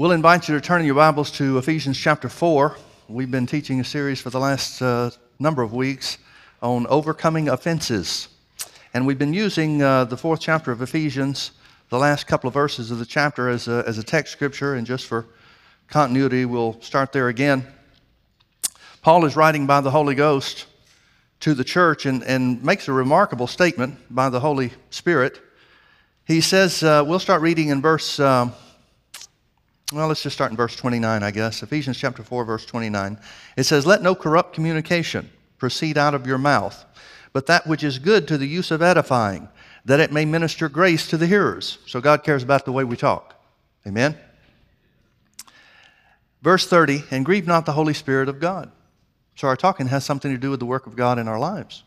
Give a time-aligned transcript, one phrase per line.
[0.00, 2.74] We'll invite you to turn your Bibles to Ephesians chapter 4.
[3.08, 6.16] We've been teaching a series for the last uh, number of weeks
[6.62, 8.28] on overcoming offenses.
[8.94, 11.50] And we've been using uh, the fourth chapter of Ephesians,
[11.90, 14.74] the last couple of verses of the chapter, as a, as a text scripture.
[14.74, 15.26] And just for
[15.88, 17.66] continuity, we'll start there again.
[19.02, 20.64] Paul is writing by the Holy Ghost
[21.40, 25.38] to the church and, and makes a remarkable statement by the Holy Spirit.
[26.24, 28.18] He says, uh, we'll start reading in verse.
[28.18, 28.54] Um,
[29.92, 31.62] well, let's just start in verse 29, I guess.
[31.62, 33.18] Ephesians chapter 4, verse 29.
[33.56, 36.84] It says, Let no corrupt communication proceed out of your mouth,
[37.32, 39.48] but that which is good to the use of edifying,
[39.84, 41.78] that it may minister grace to the hearers.
[41.86, 43.34] So God cares about the way we talk.
[43.86, 44.16] Amen?
[46.42, 48.70] Verse 30, and grieve not the Holy Spirit of God.
[49.36, 51.82] So our talking has something to do with the work of God in our lives.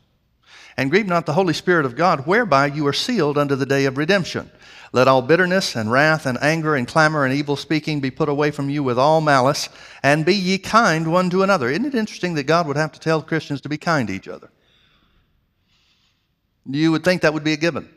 [0.75, 3.85] And grieve not the Holy Spirit of God, whereby you are sealed unto the day
[3.85, 4.49] of redemption.
[4.93, 8.51] Let all bitterness and wrath and anger and clamor and evil speaking be put away
[8.51, 9.67] from you with all malice,
[10.03, 11.67] and be ye kind one to another.
[11.67, 14.27] Isn't it interesting that God would have to tell Christians to be kind to each
[14.27, 14.51] other?
[16.67, 17.89] You would think that would be a given.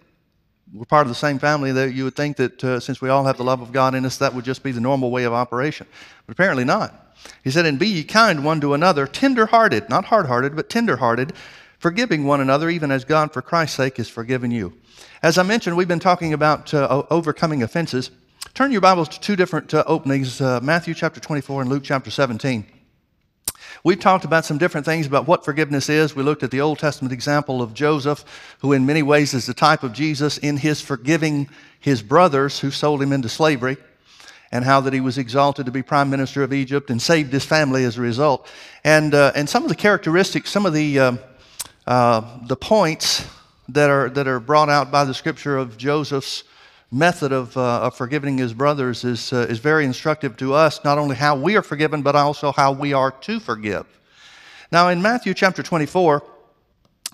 [0.73, 1.71] We're part of the same family.
[1.71, 4.07] That you would think that uh, since we all have the love of God in
[4.07, 5.87] us, that would just be the normal way of operation.
[6.27, 7.15] But apparently not.
[7.45, 10.71] He said, And be ye kind one to another, tender hearted, not hard hearted, but
[10.71, 11.35] tender hearted,
[11.79, 14.73] forgiving one another, even as God for Christ's sake has forgiven you.
[15.23, 18.11] As I mentioned, we've been talking about uh, overcoming offenses.
[18.53, 22.11] Turn your Bibles to two different uh, openings uh, Matthew chapter 24 and Luke chapter
[22.11, 22.67] 17.
[23.83, 26.15] We've talked about some different things about what forgiveness is.
[26.15, 28.27] We looked at the Old Testament example of Joseph,
[28.61, 31.49] who in many ways is the type of Jesus in his forgiving
[31.81, 33.79] his brothers who sold him into slavery,
[34.53, 37.45] and how that he was exalted to be prime minister of Egypt and saved his
[37.45, 38.47] family as a result.
[38.85, 41.17] And, uh, and some of the characteristics, some of the, uh,
[41.87, 43.27] uh, the points
[43.69, 46.45] that are, that are brought out by the scripture of Joseph's
[46.91, 50.99] method of, uh, of forgiving his brothers is, uh, is very instructive to us, not
[50.99, 53.87] only how we are forgiven, but also how we are to forgive.
[54.71, 56.23] Now, in Matthew chapter 24,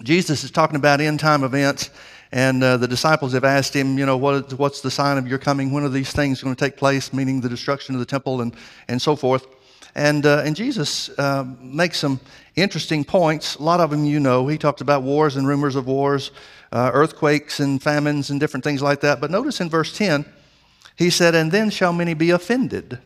[0.03, 1.91] Jesus is talking about end time events,
[2.32, 5.38] and uh, the disciples have asked him, you know, what, what's the sign of your
[5.38, 5.71] coming?
[5.71, 8.55] When are these things going to take place, meaning the destruction of the temple and,
[8.88, 9.47] and so forth?
[9.94, 12.20] And, uh, and Jesus uh, makes some
[12.56, 13.56] interesting points.
[13.56, 14.47] A lot of them you know.
[14.47, 16.30] He talks about wars and rumors of wars,
[16.72, 19.20] uh, earthquakes and famines and different things like that.
[19.20, 20.25] But notice in verse 10,
[20.97, 22.98] he said, And then shall many be offended,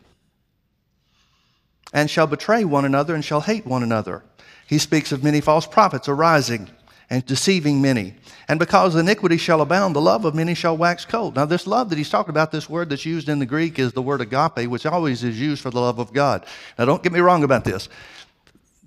[1.93, 4.23] and shall betray one another, and shall hate one another.
[4.67, 6.69] He speaks of many false prophets arising
[7.09, 8.15] and deceiving many.
[8.47, 11.35] And because iniquity shall abound, the love of many shall wax cold.
[11.35, 13.93] Now, this love that he's talking about, this word that's used in the Greek is
[13.93, 16.45] the word agape, which always is used for the love of God.
[16.77, 17.89] Now, don't get me wrong about this.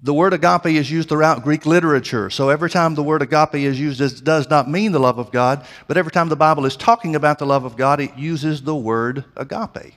[0.03, 2.31] The word agape is used throughout Greek literature.
[2.31, 5.31] So every time the word agape is used, it does not mean the love of
[5.31, 8.63] God, but every time the Bible is talking about the love of God, it uses
[8.63, 9.95] the word agape.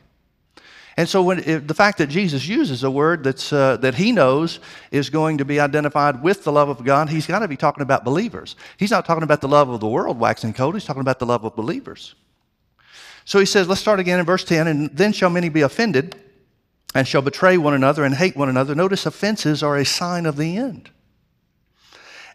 [0.96, 4.60] And so when, the fact that Jesus uses a word that's, uh, that he knows
[4.92, 7.82] is going to be identified with the love of God, he's got to be talking
[7.82, 8.56] about believers.
[8.78, 11.26] He's not talking about the love of the world waxing cold, he's talking about the
[11.26, 12.14] love of believers.
[13.26, 16.16] So he says, let's start again in verse 10, and then shall many be offended
[16.94, 18.76] and shall betray one another and hate one another.
[18.76, 20.92] Notice offenses are a sign of the end.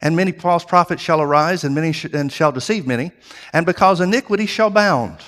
[0.00, 3.10] And many false prophets shall arise, and many sh- and shall deceive many.
[3.52, 5.18] And because iniquity shall bound,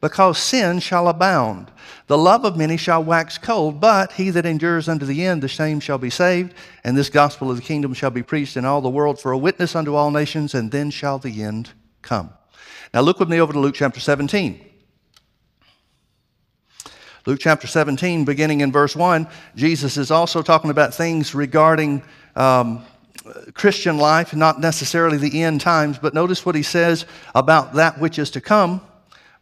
[0.00, 1.70] because sin shall abound,
[2.06, 3.80] the love of many shall wax cold.
[3.80, 6.54] But he that endures unto the end, the same shall be saved.
[6.84, 9.38] And this gospel of the kingdom shall be preached in all the world for a
[9.38, 11.70] witness unto all nations, and then shall the end
[12.02, 12.30] come.
[12.94, 14.64] Now look with me over to Luke chapter 17.
[17.26, 22.00] Luke chapter 17, beginning in verse 1, Jesus is also talking about things regarding
[22.36, 22.84] um,
[23.54, 28.20] Christian life, not necessarily the end times, but notice what he says about that which
[28.20, 28.80] is to come.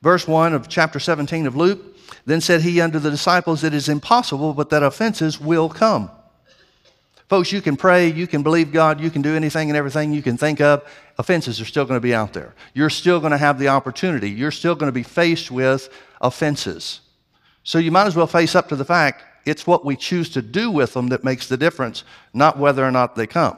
[0.01, 1.94] Verse 1 of chapter 17 of Luke
[2.27, 6.11] Then said he unto the disciples, It is impossible, but that offenses will come.
[7.29, 10.23] Folks, you can pray, you can believe God, you can do anything and everything you
[10.23, 10.85] can think of.
[11.19, 12.55] Offenses are still going to be out there.
[12.75, 14.31] You're still going to have the opportunity.
[14.31, 15.89] You're still going to be faced with
[16.21, 17.01] offenses.
[17.63, 20.43] So you might as well face up to the fact it's what we choose to
[20.43, 23.57] do with them that makes the difference, not whether or not they come.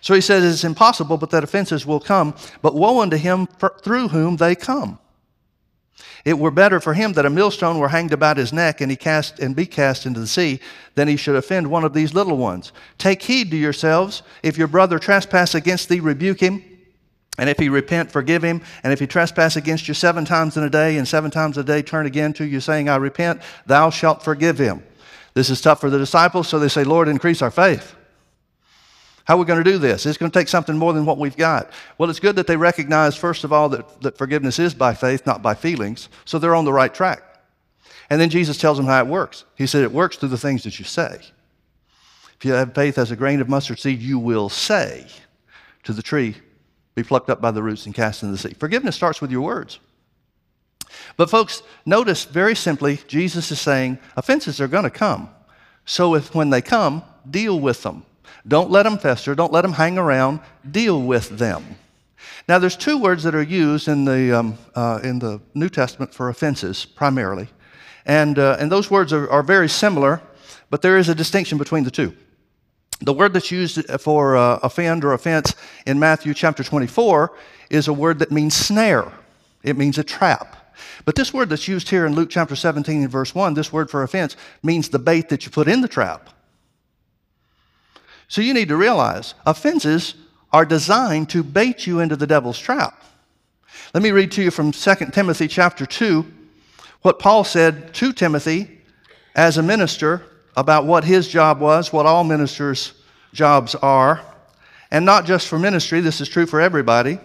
[0.00, 2.34] So he says it's impossible, but that offenses will come.
[2.62, 3.46] But woe unto him
[3.82, 4.98] through whom they come.
[6.24, 8.96] It were better for him that a millstone were hanged about his neck and he
[8.96, 10.60] cast and be cast into the sea
[10.94, 12.72] than he should offend one of these little ones.
[12.98, 14.22] Take heed to yourselves.
[14.42, 16.62] If your brother trespass against thee, rebuke him.
[17.38, 18.62] And if he repent, forgive him.
[18.82, 21.62] And if he trespass against you seven times in a day, and seven times a
[21.62, 24.82] day turn again to you, saying, I repent, thou shalt forgive him.
[25.34, 27.94] This is tough for the disciples, so they say, Lord, increase our faith.
[29.28, 30.06] How are we going to do this?
[30.06, 31.70] It's going to take something more than what we've got.
[31.98, 35.26] Well, it's good that they recognize, first of all, that, that forgiveness is by faith,
[35.26, 37.22] not by feelings, so they're on the right track.
[38.08, 39.44] And then Jesus tells them how it works.
[39.54, 41.18] He said, It works through the things that you say.
[42.38, 45.06] If you have faith as a grain of mustard seed, you will say
[45.82, 46.34] to the tree,
[46.94, 48.54] Be plucked up by the roots and cast into the sea.
[48.54, 49.78] Forgiveness starts with your words.
[51.18, 55.28] But, folks, notice very simply, Jesus is saying offenses are going to come.
[55.84, 58.06] So, if when they come, deal with them.
[58.46, 60.40] Don't let them fester, don't let them hang around,
[60.70, 61.76] deal with them.
[62.48, 66.14] Now, there's two words that are used in the, um, uh, in the New Testament
[66.14, 67.48] for offenses, primarily.
[68.06, 70.22] And, uh, and those words are, are very similar,
[70.70, 72.14] but there is a distinction between the two.
[73.00, 75.54] The word that's used for uh, offend or offense
[75.86, 77.32] in Matthew chapter 24
[77.70, 79.12] is a word that means snare,
[79.62, 80.74] it means a trap.
[81.04, 83.90] But this word that's used here in Luke chapter 17 and verse 1, this word
[83.90, 86.30] for offense, means the bait that you put in the trap.
[88.28, 90.14] So you need to realize offenses
[90.52, 93.02] are designed to bait you into the devil's trap.
[93.94, 96.26] Let me read to you from 2 Timothy chapter 2
[97.02, 98.80] what Paul said to Timothy
[99.34, 100.22] as a minister
[100.56, 102.92] about what his job was, what all ministers'
[103.32, 104.20] jobs are,
[104.90, 107.18] and not just for ministry, this is true for everybody.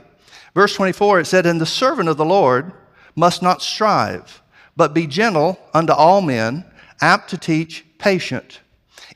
[0.53, 2.71] Verse 24, it said, And the servant of the Lord
[3.15, 4.41] must not strive,
[4.77, 6.65] but be gentle unto all men,
[7.01, 8.59] apt to teach, patient,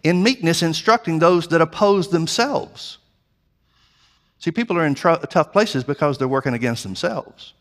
[0.08, 2.98] in meekness instructing those that oppose themselves.
[4.40, 7.54] See, people are in tr- tough places because they're working against themselves.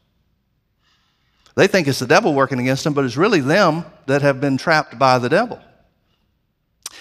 [1.55, 4.59] They think it's the devil working against them, but it's really them that have been
[4.59, 5.59] trapped by the devil.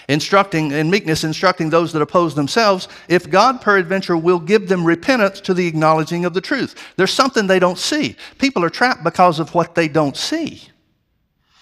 [0.07, 5.41] Instructing, in meekness, instructing those that oppose themselves, if God peradventure will give them repentance
[5.41, 6.75] to the acknowledging of the truth.
[6.95, 8.15] There's something they don't see.
[8.37, 10.69] People are trapped because of what they don't see.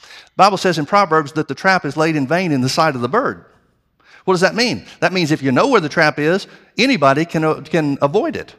[0.02, 2.96] The Bible says in Proverbs that the trap is laid in vain in the sight
[2.96, 3.46] of the bird.
[4.25, 4.86] What does that mean?
[5.00, 6.48] That means if you know where the trap is,
[6.78, 8.56] anybody can, uh, can avoid it.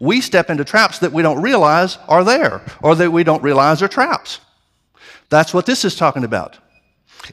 [0.00, 3.82] We step into traps that we don't realize are there or that we don't realize
[3.82, 4.40] are traps.
[5.28, 6.58] That's what this is talking about.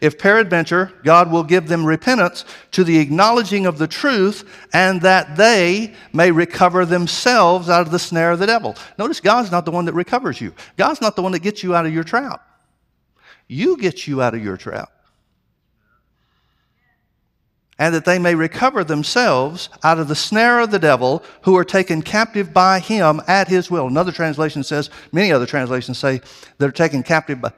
[0.02, 5.36] If peradventure, God will give them repentance to the acknowledging of the truth, and that
[5.36, 8.76] they may recover themselves out of the snare of the devil.
[9.00, 11.76] Notice God's not the one that recovers you, God's not the one that gets you
[11.76, 12.46] out of your trap.
[13.48, 14.92] You get you out of your trap
[17.80, 21.64] and that they may recover themselves out of the snare of the devil who are
[21.64, 23.88] taken captive by him at his will.
[23.88, 26.22] Another translation says, many other translations say
[26.58, 27.52] they're taken captive by,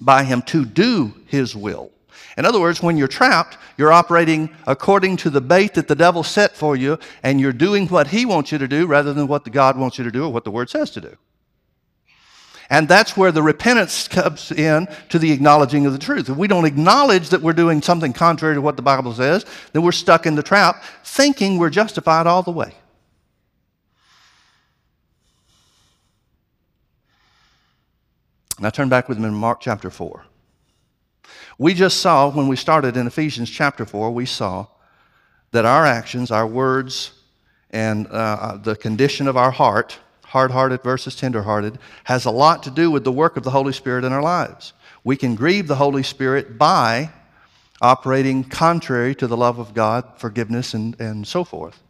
[0.00, 1.92] by him to do his will.
[2.36, 6.22] In other words, when you're trapped, you're operating according to the bait that the devil
[6.22, 9.44] set for you, and you're doing what he wants you to do rather than what
[9.44, 11.16] the God wants you to do or what the word says to do.
[12.70, 16.30] And that's where the repentance comes in to the acknowledging of the truth.
[16.30, 19.82] If we don't acknowledge that we're doing something contrary to what the Bible says, then
[19.82, 22.72] we're stuck in the trap thinking we're justified all the way.
[28.60, 30.24] Now turn back with me to Mark chapter 4.
[31.58, 34.66] We just saw, when we started in Ephesians chapter 4, we saw
[35.50, 37.12] that our actions, our words,
[37.70, 39.98] and uh, the condition of our heart
[40.30, 43.50] hard hearted versus tender hearted, has a lot to do with the work of the
[43.50, 44.72] Holy Spirit in our lives.
[45.02, 47.10] We can grieve the Holy Spirit by
[47.82, 51.82] operating contrary to the love of God, forgiveness, and, and so forth.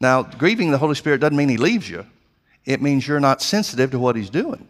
[0.00, 2.04] Now, grieving the Holy Spirit doesn't mean He leaves you,
[2.64, 4.66] it means you're not sensitive to what He's doing.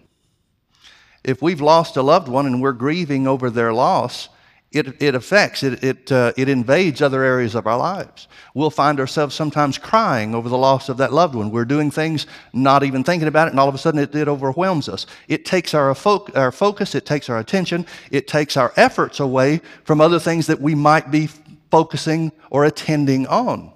[1.25, 4.29] If we've lost a loved one and we're grieving over their loss,
[4.73, 8.29] it, it affects, it, it, uh, it invades other areas of our lives.
[8.55, 11.51] We'll find ourselves sometimes crying over the loss of that loved one.
[11.51, 14.29] We're doing things, not even thinking about it, and all of a sudden it, it
[14.29, 15.07] overwhelms us.
[15.27, 19.61] It takes our, fo- our focus, it takes our attention, it takes our efforts away
[19.83, 21.29] from other things that we might be
[21.73, 23.73] focusing or attending on.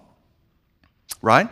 [1.22, 1.48] Right?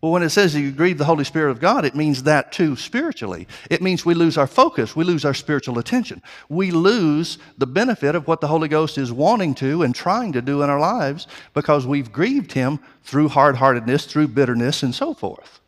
[0.00, 2.74] Well, when it says you grieve the Holy Spirit of God, it means that too
[2.74, 3.46] spiritually.
[3.68, 6.22] It means we lose our focus, we lose our spiritual attention.
[6.48, 10.42] We lose the benefit of what the Holy Ghost is wanting to and trying to
[10.42, 15.12] do in our lives because we've grieved Him through hard heartedness, through bitterness, and so
[15.12, 15.60] forth.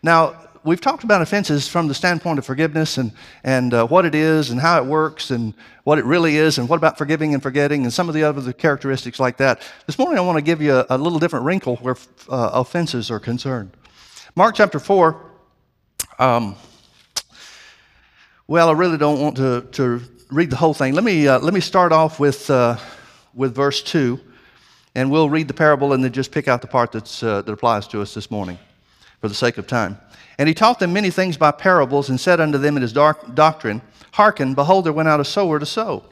[0.00, 3.12] Now, we've talked about offenses from the standpoint of forgiveness and,
[3.44, 6.68] and uh, what it is and how it works and what it really is and
[6.68, 9.62] what about forgiving and forgetting and some of the other characteristics like that.
[9.86, 11.96] This morning I want to give you a, a little different wrinkle where
[12.28, 13.70] uh, offenses are concerned.
[14.34, 15.20] Mark chapter 4,
[16.18, 16.56] um,
[18.46, 20.94] well, I really don't want to, to read the whole thing.
[20.94, 22.76] Let me, uh, let me start off with, uh,
[23.34, 24.20] with verse 2,
[24.94, 27.52] and we'll read the parable and then just pick out the part that's, uh, that
[27.52, 28.58] applies to us this morning
[29.20, 29.98] for the sake of time.
[30.38, 33.34] And he taught them many things by parables, and said unto them in his dark
[33.34, 33.82] doctrine,
[34.12, 36.04] Hearken, behold, there went out a sower to sow.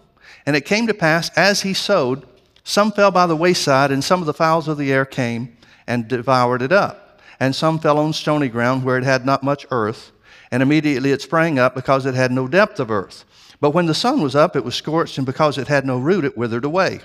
[0.45, 2.27] And it came to pass, as he sowed,
[2.65, 6.09] some fell by the wayside, and some of the fowls of the air came and
[6.09, 7.21] devoured it up.
[7.39, 10.13] And some fell on stony ground where it had not much earth.
[10.51, 13.25] and immediately it sprang up because it had no depth of earth.
[13.61, 16.25] But when the sun was up, it was scorched, and because it had no root,
[16.25, 17.01] it withered away.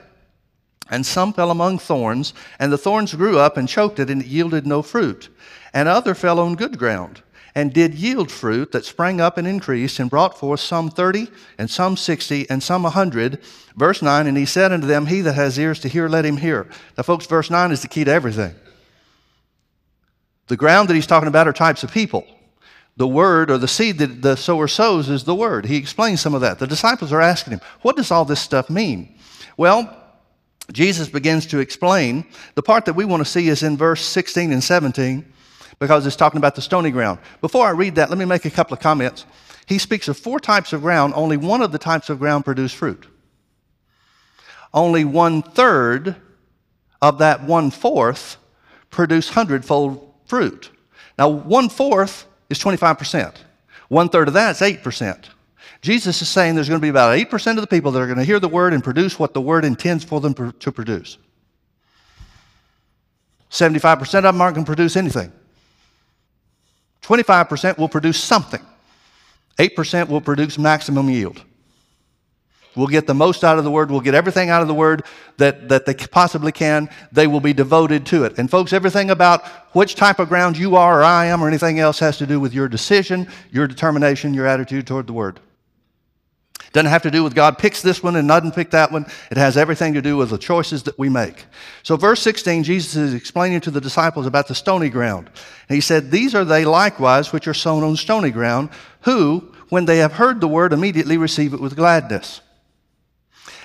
[0.92, 4.28] And some fell among thorns, and the thorns grew up and choked it, and it
[4.28, 5.30] yielded no fruit.
[5.74, 7.24] And other fell on good ground,
[7.56, 11.70] and did yield fruit that sprang up and increased, and brought forth some thirty, and
[11.70, 13.40] some sixty, and some a hundred.
[13.78, 16.36] Verse 9, and he said unto them, He that has ears to hear, let him
[16.36, 16.68] hear.
[16.98, 18.54] Now, folks, verse 9 is the key to everything.
[20.48, 22.28] The ground that he's talking about are types of people.
[22.98, 25.66] The word or the seed that the sower sows is the word.
[25.66, 26.60] He explains some of that.
[26.60, 29.18] The disciples are asking him, What does all this stuff mean?
[29.56, 30.01] Well,
[30.72, 32.26] Jesus begins to explain.
[32.56, 35.26] The part that we want to see is in verse 16 and 17
[35.80, 37.20] because it's talking about the stony ground.
[37.42, 39.26] Before I read that, let me make a couple of comments.
[39.66, 41.14] He speaks of four types of ground.
[41.16, 43.08] Only one of the types of ground produce fruit.
[44.74, 46.16] Only one third
[47.02, 48.38] of that one fourth
[48.90, 50.70] produce hundredfold fruit.
[51.18, 53.36] Now, one fourth is 25%.
[53.90, 55.26] One third of that is 8%.
[55.82, 58.20] Jesus is saying there's going to be about 8% of the people that are going
[58.20, 61.18] to hear the word and produce what the word intends for them to produce.
[63.50, 65.32] 75% of them aren't going to produce anything.
[67.02, 68.62] 25% will produce something.
[69.58, 71.44] 8% will produce maximum yield.
[72.76, 73.92] We'll get the most out of the word.
[73.92, 75.04] We'll get everything out of the word
[75.38, 76.90] that, that they possibly can.
[77.12, 78.38] They will be devoted to it.
[78.38, 81.80] And, folks, everything about which type of ground you are or I am or anything
[81.80, 85.42] else has to do with your decision, your determination, your attitude toward the word.
[86.74, 89.06] Doesn't have to do with God picks this one and doesn't pick that one.
[89.30, 91.46] It has everything to do with the choices that we make.
[91.84, 95.30] So, verse 16, Jesus is explaining to the disciples about the stony ground.
[95.68, 98.70] And he said, These are they likewise which are sown on stony ground,
[99.02, 102.40] who, when they have heard the word, immediately receive it with gladness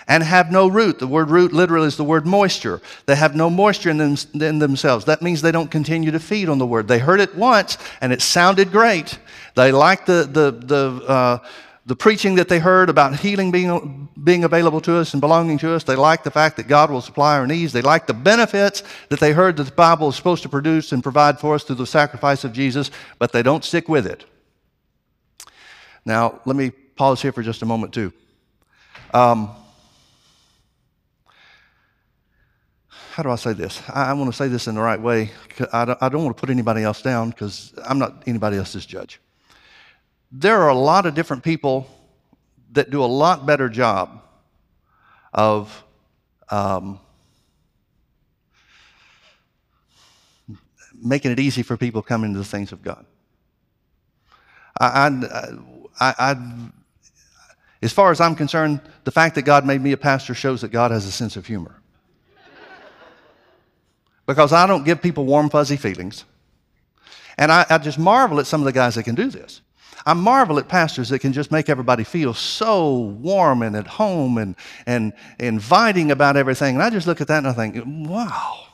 [0.08, 0.98] and have no root.
[0.98, 2.80] The word root literally is the word moisture.
[3.06, 5.04] They have no moisture in, them, in, themselves.
[5.06, 6.86] That means they don't continue to feed on the word.
[6.88, 9.18] They heard it once and it sounded great.
[9.54, 11.38] They liked the, the, the, uh,
[11.86, 15.72] the preaching that they heard about healing being, being available to us and belonging to
[15.72, 15.84] us.
[15.84, 17.72] They liked the fact that God will supply our needs.
[17.72, 21.00] They liked the benefits that they heard that the Bible is supposed to produce and
[21.00, 22.90] provide for us through the sacrifice of Jesus,
[23.20, 24.24] but they don't stick with it.
[26.04, 28.12] Now, let me pause here for just a moment, too.
[29.14, 29.50] Um,
[33.12, 33.80] how do I say this?
[33.88, 35.30] I, I want to say this in the right way.
[35.72, 38.84] I don't, I don't want to put anybody else down because I'm not anybody else's
[38.84, 39.20] judge.
[40.33, 41.88] There are a lot of different people
[42.73, 44.23] that do a lot better job
[45.33, 45.85] of
[46.50, 47.00] um,
[51.02, 53.04] making it easy for people to come into the things of God.
[54.78, 55.09] I,
[56.00, 56.37] I, I,
[57.83, 60.68] as far as I'm concerned, the fact that God made me a pastor shows that
[60.68, 61.80] God has a sense of humor
[64.26, 66.25] because I don't give people warm, fuzzy feelings.
[67.38, 69.61] And I, I, just marvel at some of the guys that can do this.
[70.06, 74.38] I marvel at pastors that can just make everybody feel so warm and at home
[74.38, 74.54] and,
[74.86, 76.76] and inviting about everything.
[76.76, 78.68] And I just look at that and I think, wow,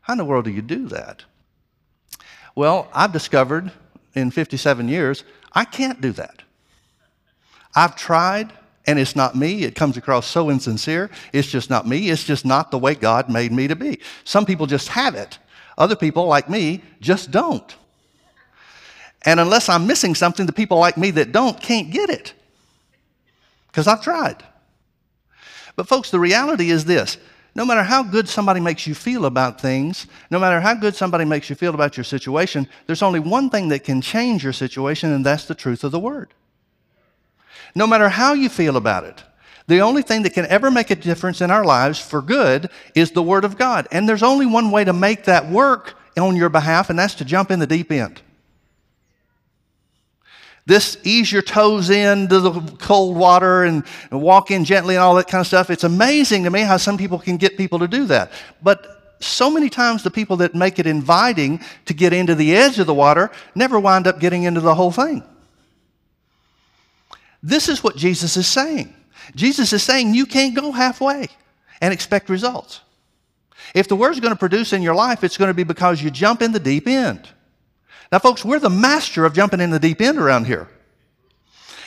[0.00, 1.22] how in the world do you do that?
[2.56, 3.70] Well, I've discovered
[4.14, 6.42] in 57 years, I can't do that.
[7.76, 8.52] I've tried,
[8.88, 9.62] and it's not me.
[9.62, 11.10] It comes across so insincere.
[11.32, 12.10] It's just not me.
[12.10, 14.00] It's just not the way God made me to be.
[14.24, 15.38] Some people just have it.
[15.78, 17.76] Other people, like me, just don't.
[19.24, 22.32] And unless I'm missing something, the people like me that don't can't get it.
[23.68, 24.42] Because I've tried.
[25.76, 27.18] But, folks, the reality is this
[27.54, 31.24] no matter how good somebody makes you feel about things, no matter how good somebody
[31.24, 35.12] makes you feel about your situation, there's only one thing that can change your situation,
[35.12, 36.32] and that's the truth of the Word
[37.74, 39.22] no matter how you feel about it.
[39.66, 43.12] The only thing that can ever make a difference in our lives for good is
[43.12, 43.86] the Word of God.
[43.92, 47.24] And there's only one way to make that work on your behalf, and that's to
[47.24, 48.20] jump in the deep end.
[50.66, 55.14] This ease your toes into the cold water and, and walk in gently and all
[55.16, 55.70] that kind of stuff.
[55.70, 58.30] It's amazing to me how some people can get people to do that.
[58.62, 62.78] But so many times the people that make it inviting to get into the edge
[62.78, 65.22] of the water never wind up getting into the whole thing.
[67.42, 68.94] This is what Jesus is saying.
[69.34, 71.28] Jesus is saying you can't go halfway
[71.80, 72.80] and expect results.
[73.74, 76.10] If the word's going to produce in your life, it's going to be because you
[76.10, 77.28] jump in the deep end.
[78.12, 80.68] Now, folks, we're the master of jumping in the deep end around here.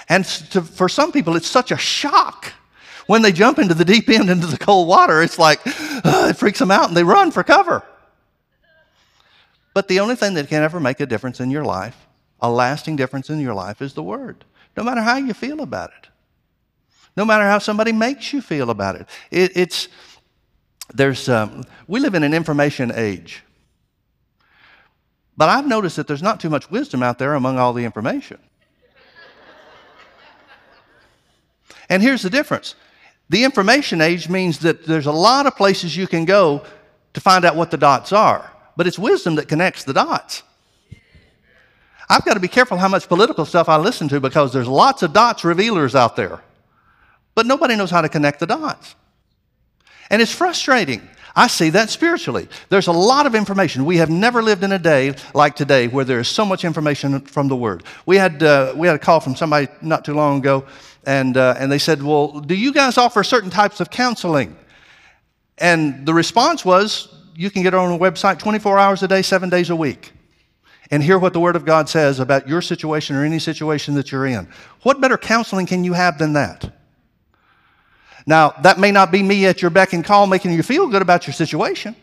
[0.10, 2.54] And to, for some people, it's such a shock
[3.08, 5.22] when they jump into the deep end into the cold water.
[5.22, 7.84] It's like uh, it freaks them out and they run for cover.
[9.74, 12.08] But the only thing that can ever make a difference in your life,
[12.40, 15.92] a lasting difference in your life, is the Word no matter how you feel about
[15.92, 16.10] it,
[17.16, 19.08] no matter how somebody makes you feel about it.
[19.32, 19.88] it it's,
[20.94, 23.44] there's, um, we live in an information age.
[25.36, 28.40] But I've noticed that there's not too much wisdom out there among all the information.
[31.90, 32.76] and here's the difference
[33.30, 36.64] the information age means that there's a lot of places you can go
[37.14, 40.44] to find out what the dots are, but it's wisdom that connects the dots.
[42.10, 45.04] I've got to be careful how much political stuff I listen to because there's lots
[45.04, 46.42] of dots revealers out there,
[47.34, 48.96] but nobody knows how to connect the dots.
[50.10, 51.02] And it's frustrating.
[51.36, 52.48] I see that spiritually.
[52.70, 53.86] There's a lot of information.
[53.86, 57.22] We have never lived in a day like today where there is so much information
[57.22, 57.84] from the Word.
[58.06, 60.66] We had, uh, we had a call from somebody not too long ago,
[61.06, 64.56] and, uh, and they said, Well, do you guys offer certain types of counseling?
[65.58, 69.50] And the response was, You can get on a website 24 hours a day, seven
[69.50, 70.14] days a week,
[70.92, 74.12] and hear what the Word of God says about your situation or any situation that
[74.12, 74.48] you're in.
[74.84, 76.72] What better counseling can you have than that?
[78.26, 81.02] Now, that may not be me at your beck and call making you feel good
[81.02, 81.96] about your situation,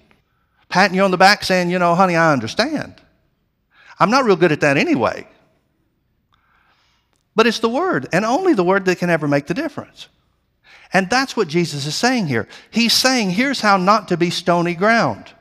[0.69, 2.95] patting you on the back saying, you know, honey, I understand.
[3.99, 5.27] I'm not real good at that anyway.
[7.35, 10.09] But it's the Word, and only the Word that can ever make the difference.
[10.93, 12.49] And that's what Jesus is saying here.
[12.71, 15.33] He's saying, here's how not to be stony ground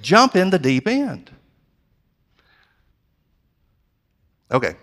[0.00, 1.30] jump in the deep end.
[4.50, 4.76] Okay,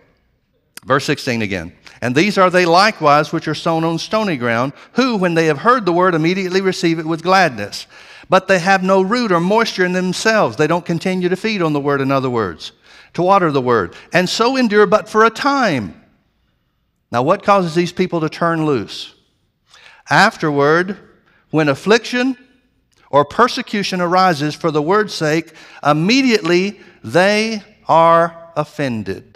[0.85, 1.73] verse 16 again.
[2.01, 5.59] And these are they likewise which are sown on stony ground, who, when they have
[5.59, 7.87] heard the word, immediately receive it with gladness.
[8.29, 10.57] But they have no root or moisture in themselves.
[10.57, 12.71] They don't continue to feed on the word, in other words,
[13.13, 16.01] to water the word, and so endure but for a time.
[17.11, 19.13] Now, what causes these people to turn loose?
[20.09, 20.97] Afterward,
[21.49, 22.37] when affliction
[23.09, 29.34] or persecution arises for the word's sake, immediately they are offended.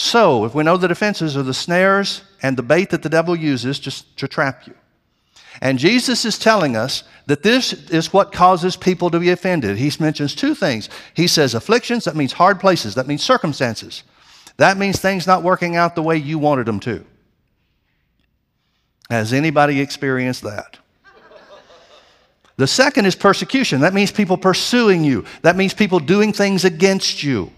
[0.00, 3.36] So, if we know the defenses are the snares and the bait that the devil
[3.36, 4.74] uses to, to trap you,
[5.60, 9.76] and Jesus is telling us that this is what causes people to be offended.
[9.76, 10.88] He mentions two things.
[11.12, 14.02] He says afflictions, that means hard places, that means circumstances.
[14.56, 17.04] That means things not working out the way you wanted them to.
[19.10, 20.78] Has anybody experienced that?
[22.56, 23.82] The second is persecution.
[23.82, 25.26] That means people pursuing you.
[25.42, 27.52] That means people doing things against you.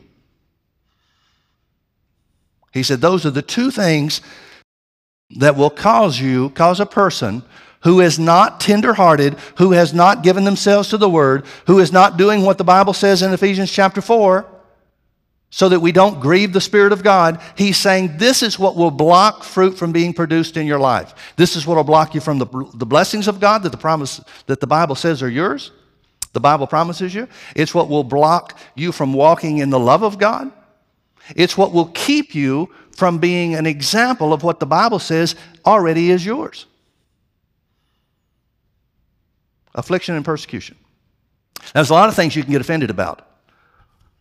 [2.72, 4.20] He said, Those are the two things
[5.37, 7.42] that will cause you, cause a person
[7.82, 12.16] who is not tenderhearted, who has not given themselves to the word, who is not
[12.16, 14.46] doing what the Bible says in Ephesians chapter 4,
[15.50, 17.40] so that we don't grieve the Spirit of God.
[17.56, 21.35] He's saying this is what will block fruit from being produced in your life.
[21.37, 24.20] This is what will block you from the, the blessings of God that the promise
[24.46, 25.72] that the Bible says are yours.
[26.32, 27.28] The Bible promises you.
[27.54, 30.50] It's what will block you from walking in the love of God.
[31.37, 36.11] It's what will keep you from being an example of what the Bible says already
[36.11, 36.66] is yours
[39.74, 40.76] affliction and persecution.
[41.58, 43.26] Now, there's a lot of things you can get offended about.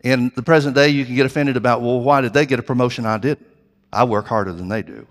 [0.02, 2.64] In the present day, you can get offended about, well, why did they get a
[2.64, 3.48] promotion I didn't?
[3.94, 5.06] I work harder than they do.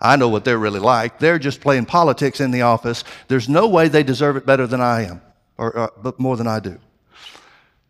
[0.00, 1.18] I know what they're really like.
[1.18, 3.04] They're just playing politics in the office.
[3.26, 5.20] There's no way they deserve it better than I am,
[5.58, 6.78] or, or uh, more than I do.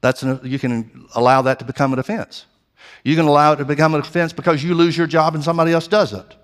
[0.01, 2.47] That's an, you can allow that to become an offense.
[3.05, 5.73] You can allow it to become an offense because you lose your job and somebody
[5.73, 6.37] else doesn't.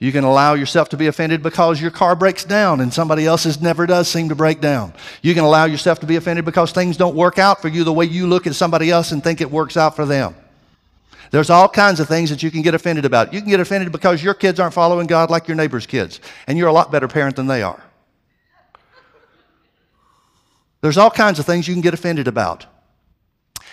[0.00, 3.60] You can allow yourself to be offended because your car breaks down and somebody else's
[3.60, 4.94] never does seem to break down.
[5.20, 7.92] You can allow yourself to be offended because things don't work out for you the
[7.92, 10.34] way you look at somebody else and think it works out for them.
[11.30, 13.34] There's all kinds of things that you can get offended about.
[13.34, 16.56] You can get offended because your kids aren't following God like your neighbor's kids, and
[16.56, 17.80] you're a lot better parent than they are.
[20.80, 22.64] There's all kinds of things you can get offended about.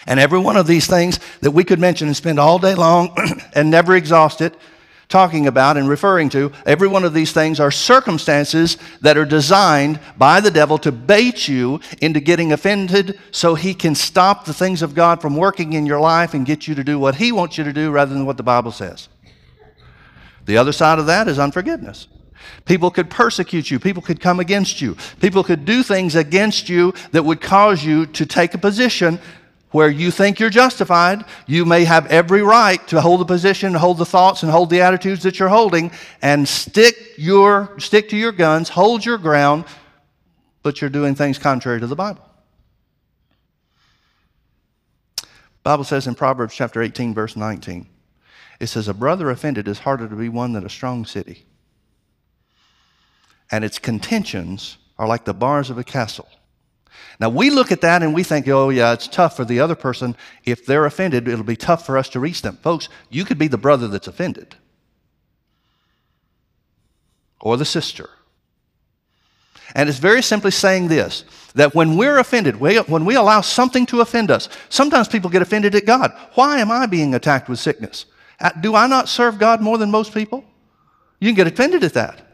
[0.07, 3.15] And every one of these things that we could mention and spend all day long
[3.53, 4.55] and never exhaust it
[5.09, 9.99] talking about and referring to, every one of these things are circumstances that are designed
[10.17, 14.81] by the devil to bait you into getting offended so he can stop the things
[14.81, 17.57] of God from working in your life and get you to do what he wants
[17.57, 19.07] you to do rather than what the Bible says.
[20.45, 22.07] The other side of that is unforgiveness.
[22.65, 23.79] People could persecute you.
[23.79, 24.95] People could come against you.
[25.19, 29.19] People could do things against you that would cause you to take a position
[29.71, 33.97] where you think you're justified, you may have every right to hold the position, hold
[33.97, 38.31] the thoughts, and hold the attitudes that you're holding, and stick, your, stick to your
[38.31, 39.65] guns, hold your ground,
[40.63, 42.23] but you're doing things contrary to the Bible.
[45.63, 47.87] Bible says in Proverbs chapter 18, verse 19,
[48.61, 51.45] it says, A brother offended is harder to be won than a strong city.
[53.51, 56.29] And its contentions are like the bars of a castle.
[57.19, 59.75] Now, we look at that and we think, oh, yeah, it's tough for the other
[59.75, 60.15] person.
[60.45, 62.57] If they're offended, it'll be tough for us to reach them.
[62.57, 64.55] Folks, you could be the brother that's offended,
[67.41, 68.09] or the sister.
[69.75, 74.01] And it's very simply saying this that when we're offended, when we allow something to
[74.01, 76.13] offend us, sometimes people get offended at God.
[76.35, 78.05] Why am I being attacked with sickness?
[78.39, 80.45] Uh, do I not serve God more than most people?
[81.19, 82.26] You can get offended at that.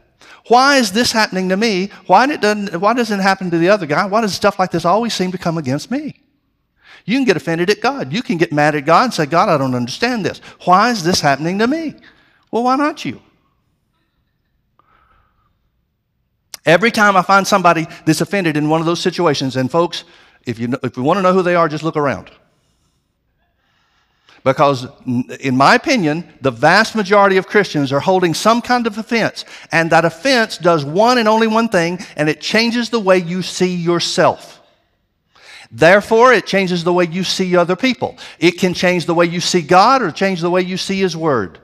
[0.48, 1.90] Why is this happening to me?
[2.06, 4.04] Why, doesn't, why doesn't it happen to the other guy?
[4.06, 6.20] Why does stuff like this always seem to come against me?
[7.06, 8.12] You can get offended at God.
[8.12, 10.38] You can get mad at God and say, God, I don't understand this.
[10.64, 11.94] Why is this happening to me?
[12.50, 13.20] Well, why not you?
[16.66, 20.04] Every time I find somebody that's offended in one of those situations, and folks,
[20.46, 22.30] if you, if you want to know who they are, just look around.
[24.44, 24.86] Because,
[25.40, 29.90] in my opinion, the vast majority of Christians are holding some kind of offense, and
[29.90, 33.74] that offense does one and only one thing, and it changes the way you see
[33.74, 34.60] yourself.
[35.70, 38.18] Therefore, it changes the way you see other people.
[38.38, 41.16] It can change the way you see God or change the way you see His
[41.16, 41.58] Word.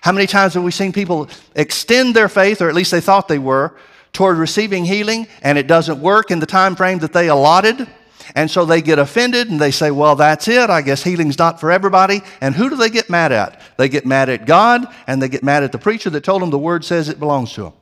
[0.00, 3.28] How many times have we seen people extend their faith, or at least they thought
[3.28, 3.76] they were,
[4.12, 7.86] toward receiving healing, and it doesn't work in the time frame that they allotted?
[8.34, 10.70] And so they get offended and they say, Well, that's it.
[10.70, 12.22] I guess healing's not for everybody.
[12.40, 13.60] And who do they get mad at?
[13.76, 16.50] They get mad at God and they get mad at the preacher that told them
[16.50, 17.72] the word says it belongs to them.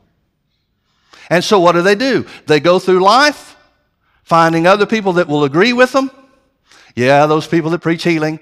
[1.30, 2.26] And so what do they do?
[2.46, 3.56] They go through life
[4.22, 6.10] finding other people that will agree with them.
[6.94, 8.40] Yeah, those people that preach healing,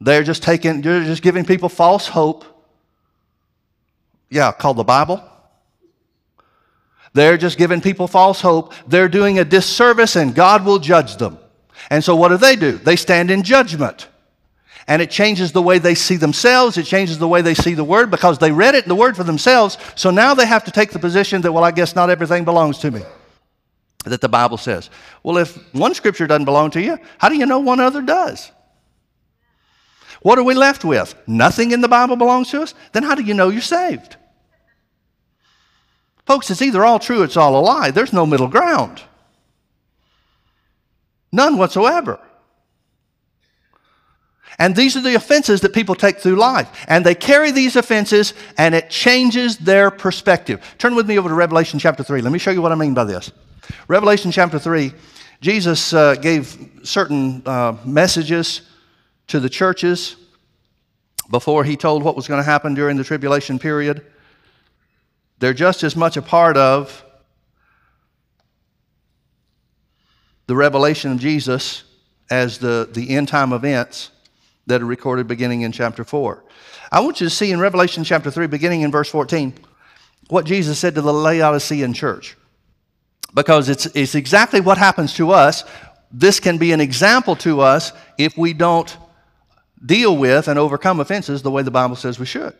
[0.00, 2.44] they're just taking, they're just giving people false hope.
[4.30, 5.22] Yeah, called the Bible.
[7.12, 8.72] They're just giving people false hope.
[8.86, 11.38] They're doing a disservice and God will judge them.
[11.90, 12.72] And so what do they do?
[12.72, 14.08] They stand in judgment.
[14.86, 16.76] And it changes the way they see themselves.
[16.76, 19.16] It changes the way they see the word because they read it in the word
[19.16, 19.78] for themselves.
[19.94, 22.78] So now they have to take the position that, well, I guess not everything belongs
[22.78, 23.02] to me.
[24.04, 24.88] That the Bible says.
[25.22, 28.50] Well, if one scripture doesn't belong to you, how do you know one other does?
[30.22, 31.14] What are we left with?
[31.26, 32.74] Nothing in the Bible belongs to us?
[32.92, 34.16] Then how do you know you're saved?
[36.30, 37.90] Folks, it's either all true, it's all a lie.
[37.90, 39.02] There's no middle ground.
[41.32, 42.20] None whatsoever.
[44.56, 46.70] And these are the offenses that people take through life.
[46.86, 50.62] And they carry these offenses and it changes their perspective.
[50.78, 52.20] Turn with me over to Revelation chapter 3.
[52.20, 53.32] Let me show you what I mean by this.
[53.88, 54.92] Revelation chapter 3,
[55.40, 58.60] Jesus uh, gave certain uh, messages
[59.26, 60.14] to the churches
[61.28, 64.06] before he told what was going to happen during the tribulation period.
[65.40, 67.04] They're just as much a part of
[70.46, 71.82] the revelation of Jesus
[72.30, 74.10] as the, the end time events
[74.66, 76.44] that are recorded beginning in chapter 4.
[76.92, 79.54] I want you to see in Revelation chapter 3, beginning in verse 14,
[80.28, 82.36] what Jesus said to the Laodicean church.
[83.32, 85.64] Because it's, it's exactly what happens to us.
[86.12, 88.94] This can be an example to us if we don't
[89.84, 92.54] deal with and overcome offenses the way the Bible says we should.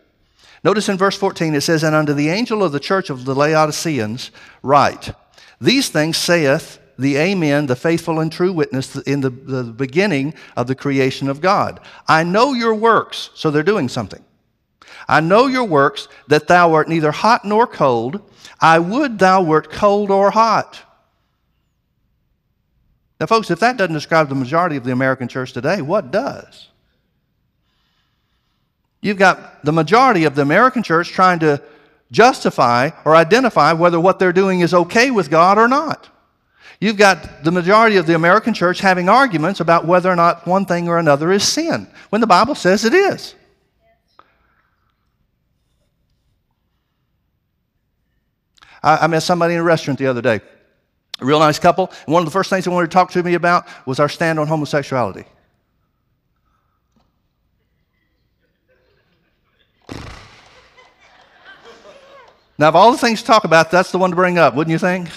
[0.62, 3.34] Notice in verse 14 it says, And unto the angel of the church of the
[3.34, 4.30] Laodiceans
[4.62, 5.14] write,
[5.60, 10.66] These things saith the Amen, the faithful and true witness in the, the beginning of
[10.66, 11.80] the creation of God.
[12.06, 14.22] I know your works, so they're doing something.
[15.08, 18.30] I know your works, that thou art neither hot nor cold.
[18.60, 20.82] I would thou wert cold or hot.
[23.18, 26.68] Now, folks, if that doesn't describe the majority of the American church today, what does?
[29.00, 31.62] You've got the majority of the American church trying to
[32.10, 36.08] justify or identify whether what they're doing is okay with God or not.
[36.80, 40.64] You've got the majority of the American church having arguments about whether or not one
[40.64, 43.34] thing or another is sin, when the Bible says it is.
[48.82, 50.40] I, I met somebody in a restaurant the other day,
[51.20, 53.22] a real nice couple, and one of the first things they wanted to talk to
[53.22, 55.26] me about was our stand on homosexuality.
[62.60, 64.70] Now, of all the things to talk about, that's the one to bring up, wouldn't
[64.70, 65.08] you think?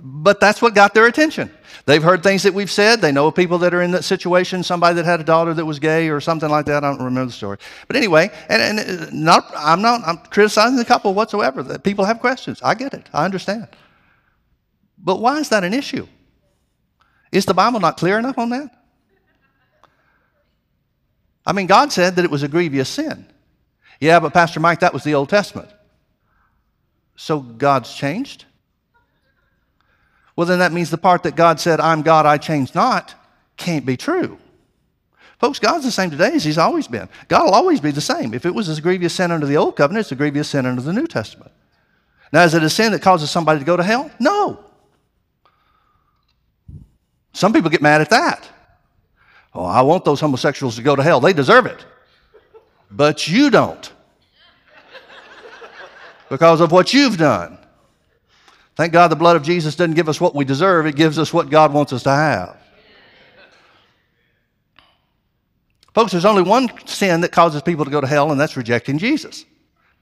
[0.00, 1.50] But that's what got their attention.
[1.84, 3.00] They've heard things that we've said.
[3.00, 5.80] They know people that are in that situation, somebody that had a daughter that was
[5.80, 6.84] gay or something like that.
[6.84, 7.58] I don't remember the story.
[7.88, 11.76] But anyway, and, and uh, not, I'm not I'm criticizing the couple whatsoever.
[11.80, 12.60] People have questions.
[12.62, 13.10] I get it.
[13.12, 13.66] I understand.
[14.96, 16.06] But why is that an issue?
[17.32, 18.70] Is the Bible not clear enough on that?
[21.44, 23.26] I mean, God said that it was a grievous sin.
[24.00, 25.68] Yeah, but Pastor Mike, that was the Old Testament.
[27.16, 28.46] So God's changed?
[30.34, 33.14] Well, then that means the part that God said, I'm God, I change not,
[33.56, 34.38] can't be true.
[35.38, 37.08] Folks, God's the same today as He's always been.
[37.28, 38.32] God will always be the same.
[38.32, 40.82] If it was a grievous sin under the Old Covenant, it's a grievous sin under
[40.82, 41.52] the New Testament.
[42.32, 44.10] Now, is it a sin that causes somebody to go to hell?
[44.18, 44.64] No.
[47.34, 48.48] Some people get mad at that.
[49.54, 51.20] Oh, I want those homosexuals to go to hell.
[51.20, 51.84] They deserve it
[52.92, 53.92] but you don't
[56.28, 57.58] because of what you've done.
[58.74, 61.32] Thank God the blood of Jesus doesn't give us what we deserve, it gives us
[61.32, 62.56] what God wants us to have.
[65.94, 68.96] Folks, there's only one sin that causes people to go to hell, and that's rejecting
[68.96, 69.44] Jesus.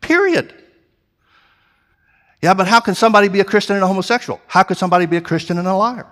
[0.00, 0.54] Period.
[2.42, 4.40] Yeah, but how can somebody be a Christian and a homosexual?
[4.46, 6.06] How could somebody be a Christian and a liar?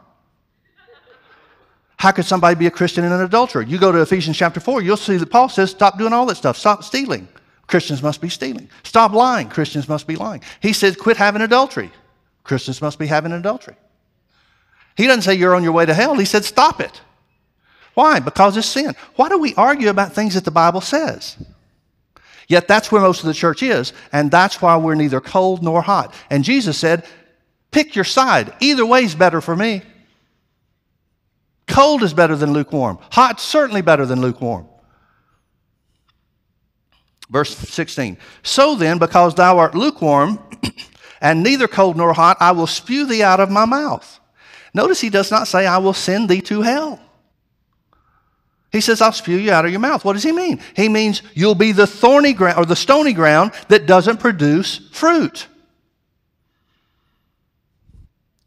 [1.99, 3.63] How could somebody be a Christian and an adulterer?
[3.63, 6.37] You go to Ephesians chapter 4, you'll see that Paul says, stop doing all that
[6.37, 6.57] stuff.
[6.57, 7.29] Stop stealing.
[7.67, 8.71] Christians must be stealing.
[8.85, 9.49] Stop lying.
[9.49, 10.43] Christians must be lying.
[10.61, 11.91] He says, quit having adultery.
[12.45, 13.77] Christians must be having adultery.
[14.97, 16.15] He doesn't say you're on your way to hell.
[16.15, 17.01] He said, stop it.
[17.95, 18.21] Why?
[18.21, 18.95] Because it's sin.
[19.17, 21.37] Why do we argue about things that the Bible says?
[22.47, 25.83] Yet that's where most of the church is, and that's why we're neither cold nor
[25.83, 26.15] hot.
[26.31, 27.05] And Jesus said,
[27.71, 28.55] Pick your side.
[28.61, 29.83] Either way is better for me.
[31.69, 32.99] Cold is better than lukewarm.
[33.13, 34.67] Hot, certainly better than lukewarm.
[37.31, 40.39] Verse 16 So then, because thou art lukewarm,
[41.21, 44.19] and neither cold nor hot, I will spew thee out of my mouth.
[44.75, 47.01] Notice he does not say, I will send thee to hell.
[48.71, 50.05] He says, I'll spew you out of your mouth.
[50.05, 50.61] What does he mean?
[50.77, 55.47] He means you'll be the thorny ground or the stony ground that doesn't produce fruit.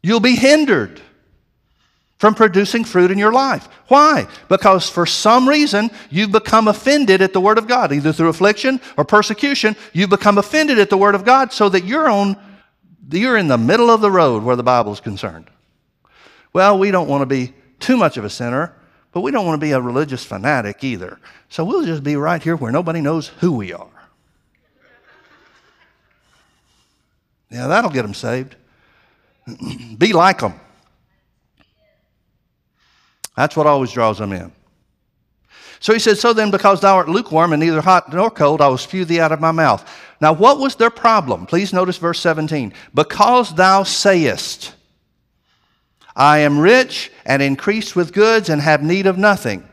[0.02, 1.00] You'll be hindered
[2.22, 3.66] from producing fruit in your life.
[3.88, 4.28] Why?
[4.48, 8.80] Because for some reason you've become offended at the Word of God, either through affliction
[8.96, 9.74] or persecution.
[9.92, 12.36] You've become offended at the Word of God so that you're on,
[13.10, 15.50] you're in the middle of the road where the Bible is concerned.
[16.52, 18.72] Well, we don't want to be too much of a sinner
[19.10, 21.18] but we don't want to be a religious fanatic either.
[21.48, 23.90] So we'll just be right here where nobody knows who we are.
[27.50, 28.56] Yeah, that'll get them saved.
[29.98, 30.58] be like them.
[33.36, 34.52] That's what always draws them in.
[35.80, 38.68] So he said, So then, because thou art lukewarm and neither hot nor cold, I
[38.68, 39.88] will spew thee out of my mouth.
[40.20, 41.46] Now, what was their problem?
[41.46, 42.72] Please notice verse 17.
[42.94, 44.74] Because thou sayest,
[46.14, 49.68] I am rich and increased with goods and have need of nothing.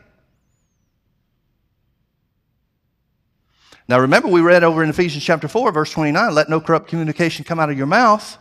[3.90, 7.44] Now remember, we read over in Ephesians chapter 4, verse 29 let no corrupt communication
[7.44, 8.38] come out of your mouth,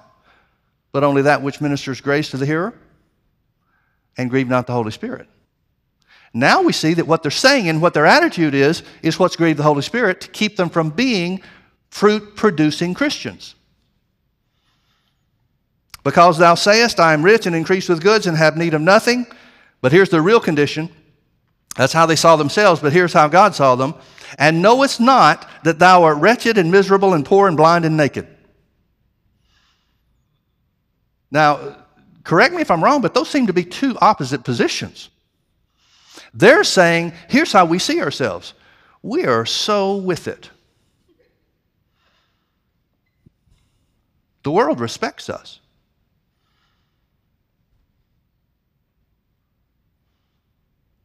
[0.91, 2.73] but only that which ministers grace to the hearer,
[4.17, 5.27] and grieve not the Holy Spirit.
[6.33, 9.59] Now we see that what they're saying and what their attitude is, is what's grieved
[9.59, 11.41] the Holy Spirit to keep them from being
[11.89, 13.55] fruit producing Christians.
[16.03, 19.25] Because thou sayest, I am rich and increased with goods and have need of nothing.
[19.81, 20.89] But here's the real condition.
[21.75, 23.95] That's how they saw themselves, but here's how God saw them.
[24.37, 28.27] And knowest not that thou art wretched and miserable and poor and blind and naked.
[31.31, 31.77] Now,
[32.29, 35.09] correct me if I'm wrong, but those seem to be two opposite positions.
[36.31, 38.53] They're saying, here's how we see ourselves
[39.01, 40.51] we are so with it.
[44.43, 45.59] The world respects us.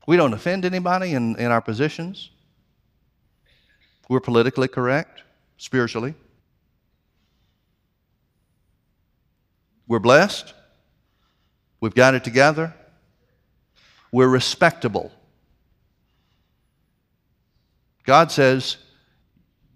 [0.07, 2.29] We don't offend anybody in, in our positions.
[4.11, 5.23] We're politically correct,
[5.57, 6.15] spiritually.
[9.89, 10.53] We're blessed.
[11.85, 12.73] We've got it together.
[14.11, 15.13] We're respectable.
[18.05, 18.79] God says,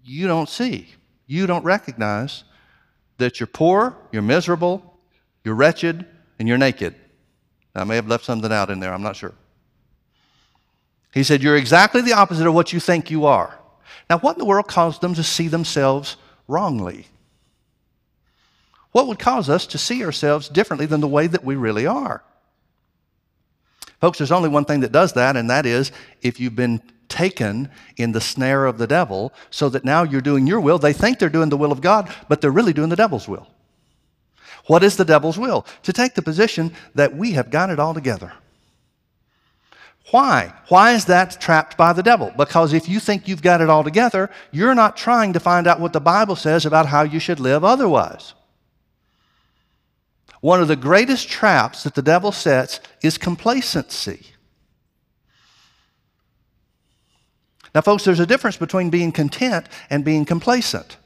[0.03, 0.87] You don't see,
[1.27, 2.45] you don't recognize
[3.19, 4.97] that you're poor, you're miserable,
[5.43, 6.03] you're wretched,
[6.39, 6.95] and you're naked.
[7.75, 9.35] I may have left something out in there, I'm not sure.
[11.13, 13.53] He said, You're exactly the opposite of what you think you are.
[14.09, 16.17] Now, what in the world caused them to see themselves
[16.47, 17.05] wrongly?
[18.91, 22.23] What would cause us to see ourselves differently than the way that we really are?
[24.01, 27.69] Folks, there's only one thing that does that, and that is if you've been taken
[27.97, 30.77] in the snare of the devil so that now you're doing your will.
[30.77, 33.47] They think they're doing the will of God, but they're really doing the devil's will.
[34.67, 35.65] What is the devil's will?
[35.83, 38.31] To take the position that we have got it all together.
[40.11, 40.53] Why?
[40.69, 42.31] Why is that trapped by the devil?
[42.37, 45.79] Because if you think you've got it all together, you're not trying to find out
[45.79, 48.33] what the Bible says about how you should live otherwise.
[50.41, 54.27] One of the greatest traps that the devil sets is complacency.
[57.75, 60.97] Now, folks, there's a difference between being content and being complacent.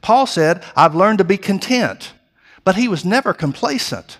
[0.00, 2.12] Paul said, I've learned to be content,
[2.64, 4.18] but he was never complacent.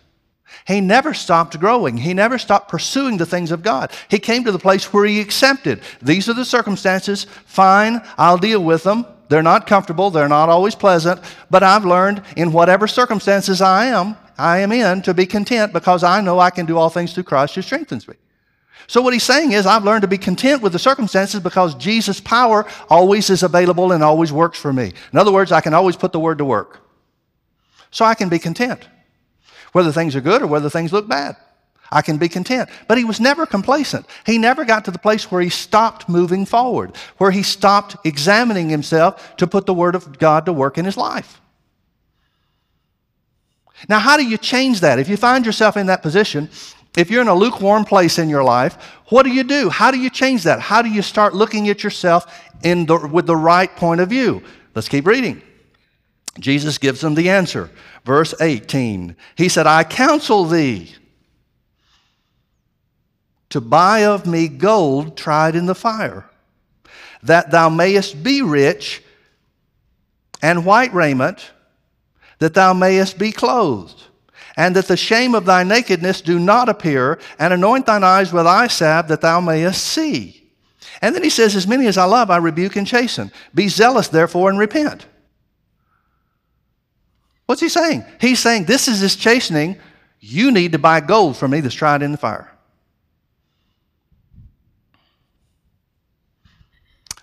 [0.66, 1.96] He never stopped growing.
[1.96, 3.90] He never stopped pursuing the things of God.
[4.08, 7.24] He came to the place where he accepted these are the circumstances.
[7.46, 9.06] Fine, I'll deal with them.
[9.28, 14.14] They're not comfortable, they're not always pleasant, but I've learned in whatever circumstances I am,
[14.42, 17.22] I am in to be content because I know I can do all things through
[17.22, 18.16] Christ who strengthens me.
[18.88, 22.20] So what he's saying is I've learned to be content with the circumstances because Jesus'
[22.20, 24.92] power always is available and always works for me.
[25.12, 26.80] In other words, I can always put the word to work.
[27.92, 28.88] So I can be content.
[29.72, 31.36] whether things are good or whether things look bad.
[31.90, 32.70] I can be content.
[32.88, 34.06] But he was never complacent.
[34.24, 38.70] He never got to the place where he stopped moving forward, where he stopped examining
[38.70, 41.41] himself to put the Word of God to work in his life.
[43.88, 44.98] Now, how do you change that?
[44.98, 46.48] If you find yourself in that position,
[46.96, 48.74] if you're in a lukewarm place in your life,
[49.08, 49.68] what do you do?
[49.70, 50.60] How do you change that?
[50.60, 54.42] How do you start looking at yourself in the, with the right point of view?
[54.74, 55.42] Let's keep reading.
[56.38, 57.70] Jesus gives them the answer.
[58.04, 59.16] Verse 18.
[59.36, 60.94] He said, I counsel thee
[63.50, 66.24] to buy of me gold tried in the fire,
[67.22, 69.02] that thou mayest be rich,
[70.40, 71.50] and white raiment,
[72.42, 74.02] that thou mayest be clothed,
[74.56, 78.48] and that the shame of thy nakedness do not appear, and anoint thine eyes with
[78.48, 80.50] eye salve, that thou mayest see.
[81.00, 83.30] And then he says, As many as I love, I rebuke and chasten.
[83.54, 85.06] Be zealous, therefore, and repent.
[87.46, 88.04] What's he saying?
[88.20, 89.78] He's saying, This is his chastening.
[90.18, 92.50] You need to buy gold from me that's tried in the fire.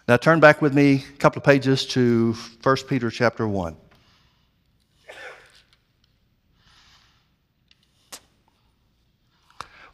[0.08, 3.75] Now turn back with me a couple of pages to 1 Peter chapter 1.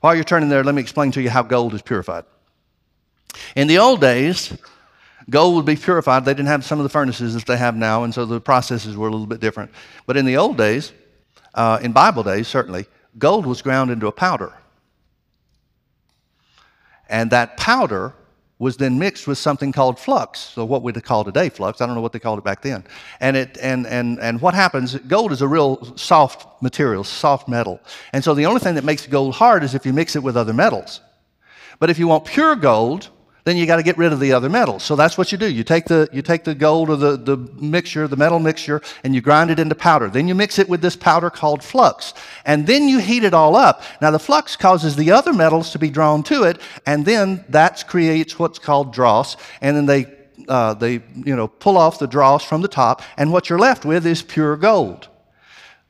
[0.05, 2.25] While you're turning there, let me explain to you how gold is purified.
[3.55, 4.55] In the old days,
[5.31, 6.25] gold would be purified.
[6.25, 8.95] They didn't have some of the furnaces that they have now, and so the processes
[8.95, 9.71] were a little bit different.
[10.05, 10.93] But in the old days,
[11.55, 12.85] uh, in Bible days certainly,
[13.17, 14.53] gold was ground into a powder.
[17.09, 18.13] And that powder
[18.57, 20.39] was then mixed with something called flux.
[20.39, 21.81] So what we'd call today flux.
[21.81, 22.85] I don't know what they called it back then.
[23.19, 24.95] And it and and and what happens?
[24.95, 27.81] Gold is a real soft material, soft metal.
[28.13, 30.37] And so the only thing that makes gold hard is if you mix it with
[30.37, 31.01] other metals.
[31.79, 33.09] But if you want pure gold,
[33.45, 34.83] then you got to get rid of the other metals.
[34.83, 35.49] So that's what you do.
[35.49, 39.13] You take the, you take the gold or the, the mixture, the metal mixture, and
[39.13, 40.09] you grind it into powder.
[40.09, 42.15] Then you mix it with this powder called flux.
[42.43, 43.83] And then you heat it all up.
[44.01, 47.87] Now the flux causes the other metals to be drawn to it, and then that
[47.87, 49.37] creates what's called dross.
[49.61, 50.07] And then they,
[50.47, 53.85] uh, they you know, pull off the dross from the top, and what you're left
[53.85, 55.07] with is pure gold.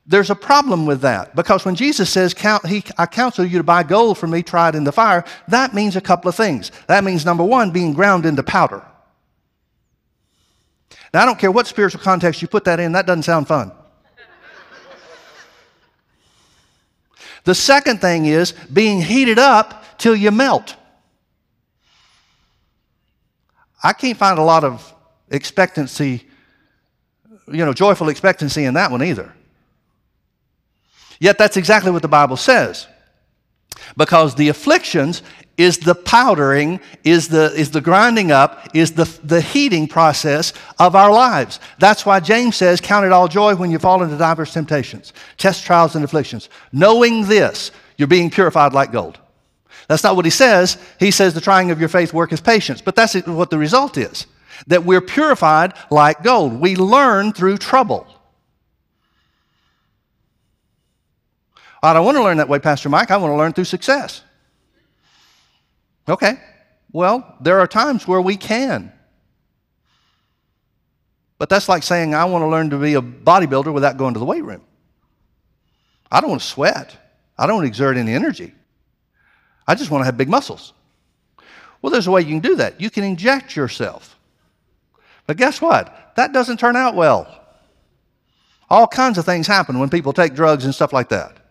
[0.07, 4.19] There's a problem with that because when Jesus says, I counsel you to buy gold
[4.19, 6.71] from me tried in the fire, that means a couple of things.
[6.87, 8.85] That means, number one, being ground into powder.
[11.11, 13.71] Now, I don't care what spiritual context you put that in, that doesn't sound fun.
[17.45, 20.75] the second thing is being heated up till you melt.
[23.83, 24.93] I can't find a lot of
[25.29, 26.27] expectancy,
[27.47, 29.33] you know, joyful expectancy in that one either.
[31.19, 32.87] Yet that's exactly what the Bible says.
[33.97, 35.21] Because the afflictions
[35.57, 40.95] is the powdering, is the, is the grinding up, is the, the heating process of
[40.95, 41.59] our lives.
[41.79, 45.63] That's why James says, Count it all joy when you fall into diverse temptations, test
[45.63, 46.49] trials and afflictions.
[46.73, 49.19] Knowing this, you're being purified like gold.
[49.87, 50.77] That's not what he says.
[50.99, 52.81] He says the trying of your faith worketh patience.
[52.81, 54.25] But that's what the result is
[54.67, 56.59] that we're purified like gold.
[56.59, 58.07] We learn through trouble.
[61.83, 63.11] Oh, I don't want to learn that way, Pastor Mike.
[63.11, 64.21] I want to learn through success.
[66.07, 66.39] Okay.
[66.91, 68.91] Well, there are times where we can.
[71.37, 74.19] But that's like saying, I want to learn to be a bodybuilder without going to
[74.19, 74.61] the weight room.
[76.11, 76.95] I don't want to sweat.
[77.37, 78.53] I don't want to exert any energy.
[79.67, 80.73] I just want to have big muscles.
[81.81, 82.79] Well, there's a way you can do that.
[82.79, 84.17] You can inject yourself.
[85.27, 86.13] But guess what?
[86.15, 87.27] That doesn't turn out well.
[88.69, 91.44] All kinds of things happen when people take drugs and stuff like that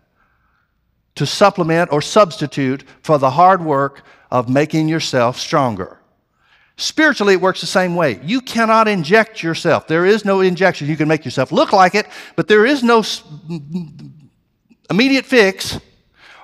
[1.16, 5.98] to supplement or substitute for the hard work of making yourself stronger.
[6.77, 8.18] Spiritually, it works the same way.
[8.24, 9.87] You cannot inject yourself.
[9.87, 10.88] There is no injection.
[10.88, 13.05] You can make yourself look like it, but there is no
[14.90, 15.79] immediate fix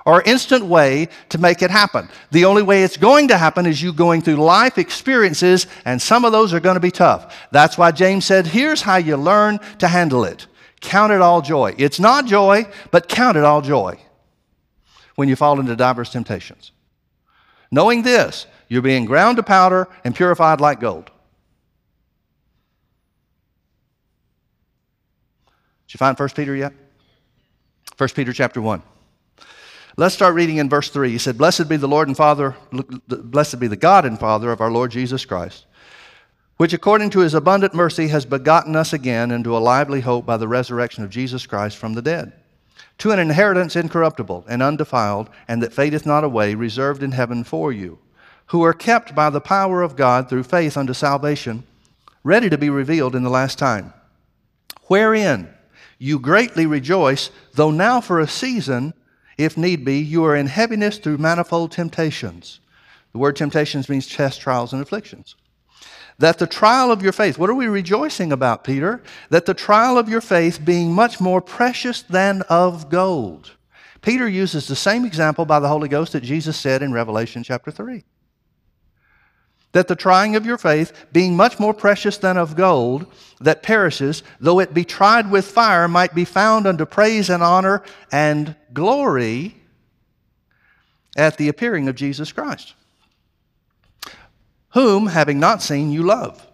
[0.05, 2.07] or instant way to make it happen.
[2.31, 6.23] The only way it's going to happen is you going through life experiences, and some
[6.23, 7.35] of those are going to be tough.
[7.51, 10.47] That's why James said, Here's how you learn to handle it.
[10.79, 11.75] Count it all joy.
[11.77, 13.99] It's not joy, but count it all joy
[15.21, 16.71] when you fall into diverse temptations.
[17.69, 21.11] Knowing this, you're being ground to powder and purified like gold.
[25.85, 26.73] Did you find 1 Peter yet?
[27.99, 28.81] 1 Peter chapter 1.
[29.95, 31.11] Let's start reading in verse 3.
[31.11, 32.55] He said, Blessed be the Lord and Father,
[33.07, 35.67] blessed be the God and Father of our Lord Jesus Christ,
[36.57, 40.37] which according to his abundant mercy has begotten us again into a lively hope by
[40.37, 42.40] the resurrection of Jesus Christ from the dead
[43.01, 47.73] to an inheritance incorruptible and undefiled, and that fadeth not away, reserved in heaven for
[47.73, 47.97] you,
[48.45, 51.63] who are kept by the power of God through faith unto salvation,
[52.23, 53.91] ready to be revealed in the last time.
[54.83, 55.51] Wherein
[55.97, 58.93] you greatly rejoice, though now for a season,
[59.35, 62.59] if need be, you are in heaviness through manifold temptations.
[63.13, 65.33] The word temptations means test, trials, and afflictions.
[66.21, 69.01] That the trial of your faith, what are we rejoicing about, Peter?
[69.29, 73.51] That the trial of your faith being much more precious than of gold.
[74.01, 77.71] Peter uses the same example by the Holy Ghost that Jesus said in Revelation chapter
[77.71, 78.03] 3
[79.71, 83.05] that the trying of your faith, being much more precious than of gold
[83.39, 87.81] that perishes, though it be tried with fire, might be found unto praise and honor
[88.11, 89.55] and glory
[91.15, 92.73] at the appearing of Jesus Christ,
[94.73, 96.45] whom, having not seen, you love.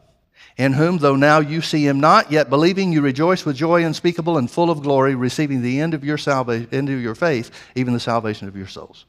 [0.58, 4.38] In whom, though now you see him not, yet believing you rejoice with joy unspeakable
[4.38, 7.94] and full of glory, receiving the end of your salvation, end of your faith, even
[7.94, 9.06] the salvation of your souls.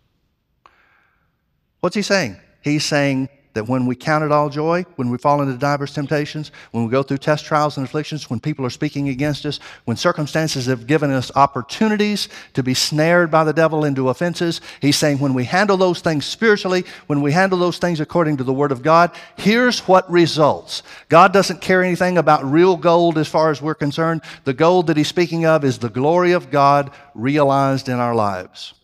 [1.80, 2.36] What's he saying?
[2.61, 6.53] He's saying, that when we count it all joy, when we fall into diverse temptations,
[6.70, 9.96] when we go through test trials and afflictions, when people are speaking against us, when
[9.96, 15.18] circumstances have given us opportunities to be snared by the devil into offenses, he's saying
[15.18, 18.72] when we handle those things spiritually, when we handle those things according to the Word
[18.72, 20.82] of God, here's what results.
[21.09, 24.22] God doesn't care anything about real gold as far as we're concerned.
[24.44, 28.74] The gold that he's speaking of is the glory of God realized in our lives.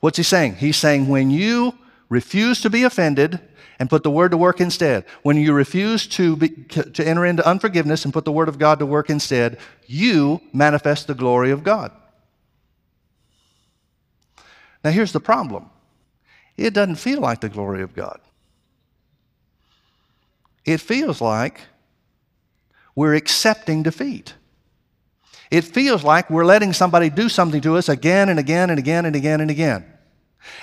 [0.00, 0.56] What's he saying?
[0.56, 1.76] He's saying when you
[2.08, 3.40] refuse to be offended
[3.78, 7.46] and put the word to work instead, when you refuse to, be, to enter into
[7.46, 11.62] unforgiveness and put the word of God to work instead, you manifest the glory of
[11.62, 11.92] God.
[14.82, 15.70] Now, here's the problem
[16.56, 18.20] it doesn't feel like the glory of God.
[20.64, 21.60] It feels like
[22.94, 24.34] we're accepting defeat.
[25.50, 29.06] It feels like we're letting somebody do something to us again and again and again
[29.06, 29.97] and again and again.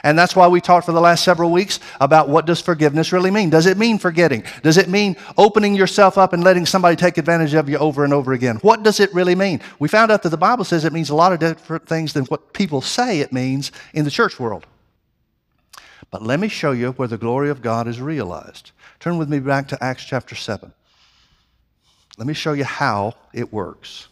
[0.03, 3.31] And that's why we talked for the last several weeks about what does forgiveness really
[3.31, 3.49] mean?
[3.49, 4.43] Does it mean forgetting?
[4.63, 8.13] Does it mean opening yourself up and letting somebody take advantage of you over and
[8.13, 8.57] over again?
[8.57, 9.61] What does it really mean?
[9.79, 12.25] We found out that the Bible says it means a lot of different things than
[12.25, 14.65] what people say it means in the church world.
[16.11, 18.71] But let me show you where the glory of God is realized.
[18.99, 20.71] Turn with me back to Acts chapter 7.
[22.17, 24.07] Let me show you how it works.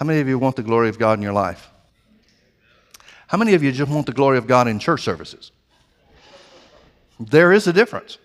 [0.00, 1.68] How many of you want the glory of God in your life?
[3.26, 5.52] How many of you just want the glory of God in church services?
[7.20, 8.16] There is a difference.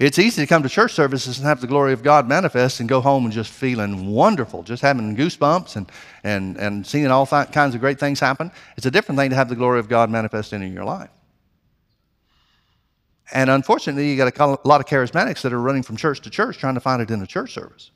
[0.00, 2.88] It's easy to come to church services and have the glory of God manifest and
[2.88, 5.90] go home and just feeling wonderful, just having goosebumps and,
[6.24, 8.50] and, and seeing all th- kinds of great things happen.
[8.76, 11.10] It's a different thing to have the glory of God manifest in your life.
[13.32, 16.58] And unfortunately, you got a lot of charismatics that are running from church to church
[16.58, 17.92] trying to find it in a church service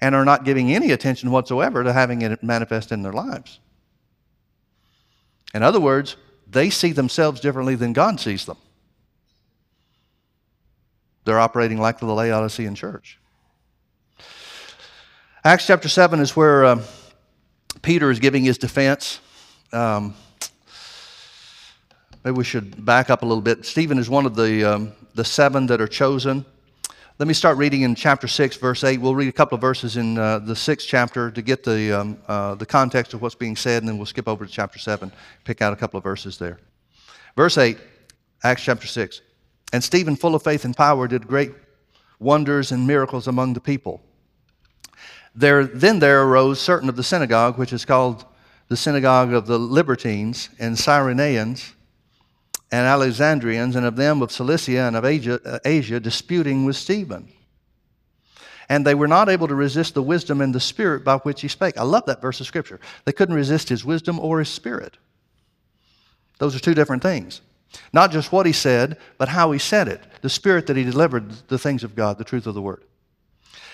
[0.00, 3.60] and are not giving any attention whatsoever to having it manifest in their lives.
[5.52, 6.16] In other words,
[6.48, 8.56] they see themselves differently than God sees them.
[11.24, 13.18] They're operating like the Laodicean church.
[15.44, 16.82] Acts chapter 7 is where uh,
[17.82, 19.20] Peter is giving his defense.
[19.72, 20.14] Um,
[22.24, 23.64] maybe we should back up a little bit.
[23.64, 26.44] Stephen is one of the, um, the seven that are chosen.
[27.20, 28.98] Let me start reading in chapter 6, verse 8.
[28.98, 32.18] We'll read a couple of verses in uh, the sixth chapter to get the, um,
[32.26, 35.12] uh, the context of what's being said, and then we'll skip over to chapter 7,
[35.44, 36.58] pick out a couple of verses there.
[37.36, 37.76] Verse 8,
[38.42, 39.20] Acts chapter 6.
[39.74, 41.52] And Stephen, full of faith and power, did great
[42.20, 44.00] wonders and miracles among the people.
[45.34, 48.24] There, then there arose certain of the synagogue, which is called
[48.68, 51.74] the synagogue of the Libertines and Cyrenians
[52.72, 57.28] and Alexandrians, and of them of Cilicia and of Asia, uh, Asia, disputing with Stephen.
[58.68, 61.48] And they were not able to resist the wisdom and the spirit by which he
[61.48, 61.76] spake.
[61.76, 62.78] I love that verse of scripture.
[63.04, 64.96] They couldn't resist his wisdom or his spirit.
[66.38, 67.40] Those are two different things.
[67.92, 71.30] Not just what he said, but how he said it, the spirit that he delivered
[71.48, 72.84] the things of God, the truth of the word.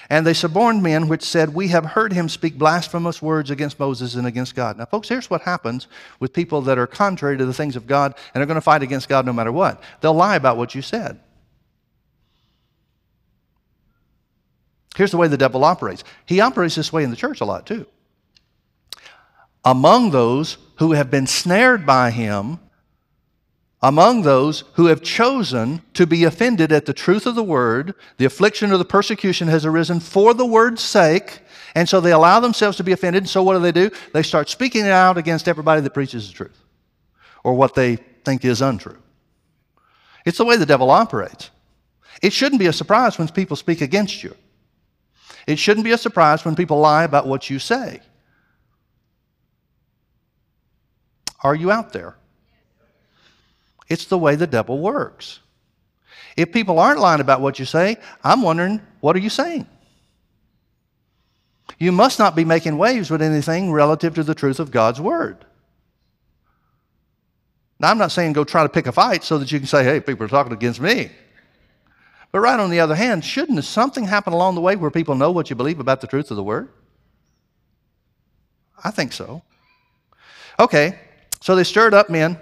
[0.09, 4.14] And they suborned men which said, We have heard him speak blasphemous words against Moses
[4.14, 4.78] and against God.
[4.78, 5.88] Now, folks, here's what happens
[6.20, 8.82] with people that are contrary to the things of God and are going to fight
[8.82, 9.82] against God no matter what.
[10.00, 11.18] They'll lie about what you said.
[14.96, 17.66] Here's the way the devil operates he operates this way in the church a lot,
[17.66, 17.86] too.
[19.64, 22.61] Among those who have been snared by him,
[23.83, 28.24] among those who have chosen to be offended at the truth of the word, the
[28.24, 31.41] affliction or the persecution has arisen for the word's sake,
[31.74, 33.24] and so they allow themselves to be offended.
[33.24, 33.91] And so what do they do?
[34.12, 36.59] They start speaking out against everybody that preaches the truth
[37.45, 39.01] or what they think is untrue.
[40.24, 41.51] It's the way the devil operates.
[42.22, 44.35] It shouldn't be a surprise when people speak against you.
[45.47, 48.01] It shouldn't be a surprise when people lie about what you say.
[51.45, 52.16] Are you out there?
[53.89, 55.41] It's the way the devil works.
[56.37, 59.66] If people aren't lying about what you say, I'm wondering, what are you saying?
[61.78, 65.45] You must not be making waves with anything relative to the truth of God's word.
[67.78, 69.84] Now, I'm not saying go try to pick a fight so that you can say,
[69.84, 71.11] hey, people are talking against me.
[72.32, 75.30] But right on the other hand, shouldn't something happen along the way where people know
[75.30, 76.70] what you believe about the truth of the word?
[78.82, 79.43] I think so.
[80.59, 80.99] Okay,
[81.41, 82.39] so they stirred up men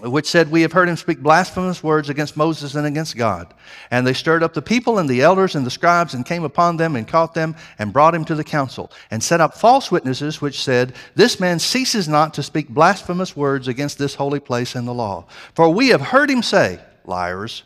[0.00, 3.52] which said, We have heard him speak blasphemous words against Moses and against God.
[3.90, 6.76] And they stirred up the people and the elders and the scribes and came upon
[6.76, 10.40] them and caught them and brought him to the council and set up false witnesses
[10.40, 14.86] which said, This man ceases not to speak blasphemous words against this holy place and
[14.86, 15.26] the law.
[15.54, 17.64] For we have heard him say, Liars,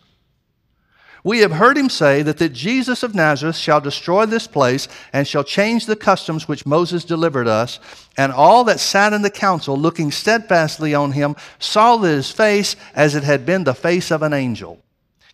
[1.24, 5.26] we have heard him say that, that Jesus of Nazareth shall destroy this place and
[5.26, 7.78] shall change the customs which Moses delivered us.
[8.16, 12.74] And all that sat in the council, looking steadfastly on him, saw that his face
[12.94, 14.82] as it had been the face of an angel.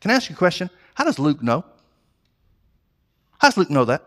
[0.01, 0.69] Can I ask you a question?
[0.95, 1.65] How does Luke know?
[3.39, 4.05] How does Luke know that?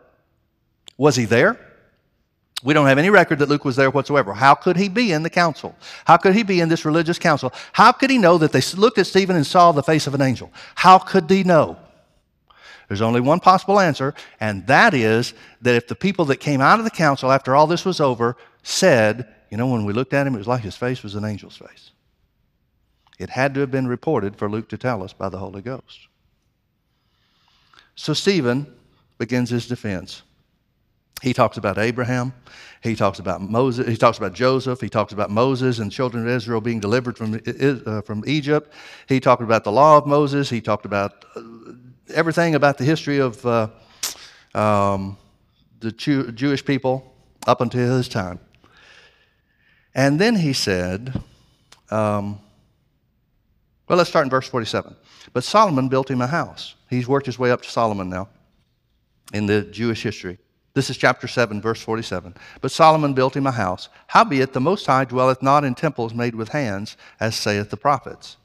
[0.97, 1.70] Was he there?
[2.63, 4.33] We don't have any record that Luke was there whatsoever.
[4.33, 5.75] How could he be in the council?
[6.05, 7.51] How could he be in this religious council?
[7.73, 10.21] How could he know that they looked at Stephen and saw the face of an
[10.21, 10.51] angel?
[10.75, 11.77] How could he know?
[12.87, 16.77] There's only one possible answer, and that is that if the people that came out
[16.77, 20.27] of the council after all this was over said, you know, when we looked at
[20.27, 21.91] him, it was like his face was an angel's face.
[23.17, 26.07] It had to have been reported for Luke to tell us by the Holy Ghost.
[27.95, 28.67] So Stephen
[29.17, 30.23] begins his defense.
[31.21, 32.33] He talks about Abraham.
[32.81, 33.87] He talks about Moses.
[33.87, 34.81] He talks about Joseph.
[34.81, 37.39] He talks about Moses and children of Israel being delivered from,
[37.85, 38.73] uh, from Egypt.
[39.07, 40.49] He talked about the law of Moses.
[40.49, 41.41] He talked about uh,
[42.13, 43.67] everything about the history of uh,
[44.55, 45.17] um,
[45.79, 47.13] the Jew- Jewish people
[47.45, 48.39] up until his time.
[49.93, 51.21] And then he said,
[51.91, 52.39] um,
[53.87, 54.95] well, let's start in verse 47.
[55.33, 56.75] But Solomon built him a house.
[56.89, 58.29] He's worked his way up to Solomon now
[59.33, 60.39] in the Jewish history.
[60.73, 62.33] This is chapter 7, verse 47.
[62.61, 63.89] But Solomon built him a house.
[64.07, 68.37] Howbeit, the Most High dwelleth not in temples made with hands, as saith the prophets.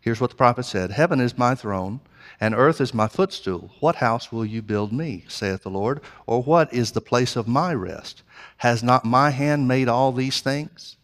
[0.00, 2.00] Here's what the prophet said Heaven is my throne,
[2.38, 3.70] and earth is my footstool.
[3.80, 6.00] What house will you build me, saith the Lord?
[6.26, 8.22] Or what is the place of my rest?
[8.58, 10.96] Has not my hand made all these things?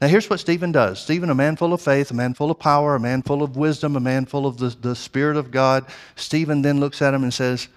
[0.00, 2.58] Now, here's what Stephen does Stephen, a man full of faith, a man full of
[2.58, 5.86] power, a man full of wisdom, a man full of the, the Spirit of God.
[6.16, 7.68] Stephen then looks at him and says,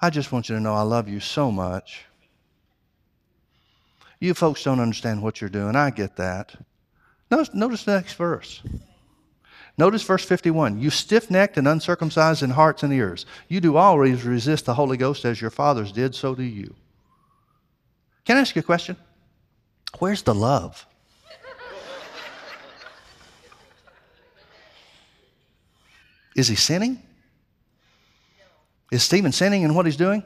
[0.00, 2.04] I just want you to know I love you so much.
[4.20, 5.76] You folks don't understand what you're doing.
[5.76, 6.54] I get that.
[7.30, 8.62] Notice, notice the next verse.
[9.78, 10.80] Notice verse 51.
[10.80, 13.26] You stiff necked and uncircumcised in hearts and ears.
[13.48, 16.74] You do always resist the Holy Ghost as your fathers did, so do you.
[18.24, 18.96] Can I ask you a question?
[19.98, 20.86] Where's the love?
[26.34, 27.02] Is he sinning?
[28.90, 30.22] Is Stephen sinning in what he's doing?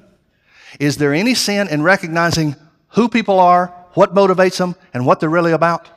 [0.78, 2.56] Is there any sin in recognizing
[2.88, 5.88] who people are, what motivates them, and what they're really about?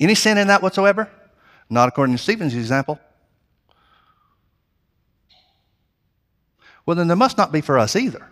[0.00, 1.10] Any sin in that whatsoever?
[1.68, 2.98] Not according to Stephen's example.
[6.86, 8.26] Well, then there must not be for us either.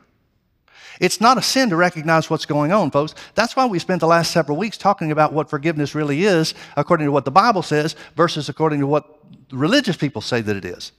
[0.98, 3.14] It's not a sin to recognize what's going on, folks.
[3.34, 7.06] That's why we spent the last several weeks talking about what forgiveness really is, according
[7.06, 9.18] to what the Bible says, versus according to what
[9.50, 10.92] religious people say that it is.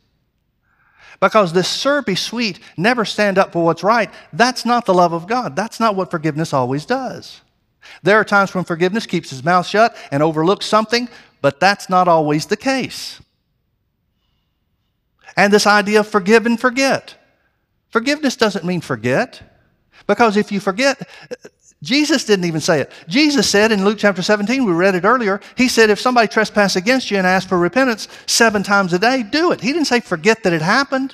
[1.20, 5.28] Because this syrupy sweet, never stand up for what's right, that's not the love of
[5.28, 5.55] God.
[5.55, 7.41] That's not what forgiveness always does.
[8.03, 11.09] There are times when forgiveness keeps his mouth shut and overlooks something,
[11.41, 13.20] but that's not always the case.
[15.36, 17.15] And this idea of forgive and forget.
[17.89, 19.41] Forgiveness doesn't mean forget.
[20.07, 21.07] Because if you forget,
[21.84, 22.91] Jesus didn't even say it.
[23.07, 26.75] Jesus said in Luke chapter 17, we read it earlier, he said, if somebody trespass
[26.75, 29.61] against you and ask for repentance seven times a day, do it.
[29.61, 31.13] He didn't say forget that it happened.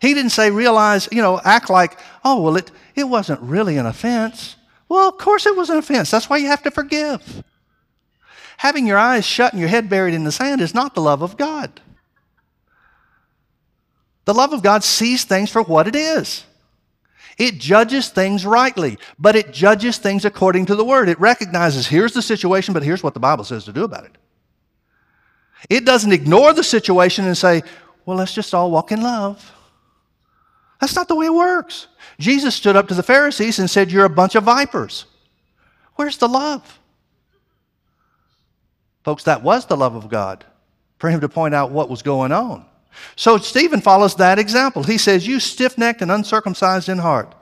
[0.00, 3.86] He didn't say realize, you know, act like, oh, well, it, it wasn't really an
[3.86, 4.56] offense.
[4.88, 6.10] Well, of course it was an offense.
[6.10, 7.42] That's why you have to forgive.
[8.58, 11.22] Having your eyes shut and your head buried in the sand is not the love
[11.22, 11.80] of God.
[14.26, 16.44] The love of God sees things for what it is.
[17.38, 21.08] It judges things rightly, but it judges things according to the word.
[21.08, 24.16] It recognizes here's the situation, but here's what the Bible says to do about it.
[25.68, 27.62] It doesn't ignore the situation and say,
[28.06, 29.52] well, let's just all walk in love.
[30.80, 31.86] That's not the way it works.
[32.18, 35.06] Jesus stood up to the Pharisees and said, You're a bunch of vipers.
[35.96, 36.78] Where's the love?
[39.02, 40.44] Folks, that was the love of God
[40.98, 42.66] for him to point out what was going on.
[43.16, 44.82] So Stephen follows that example.
[44.82, 47.34] He says, You stiff necked and uncircumcised in heart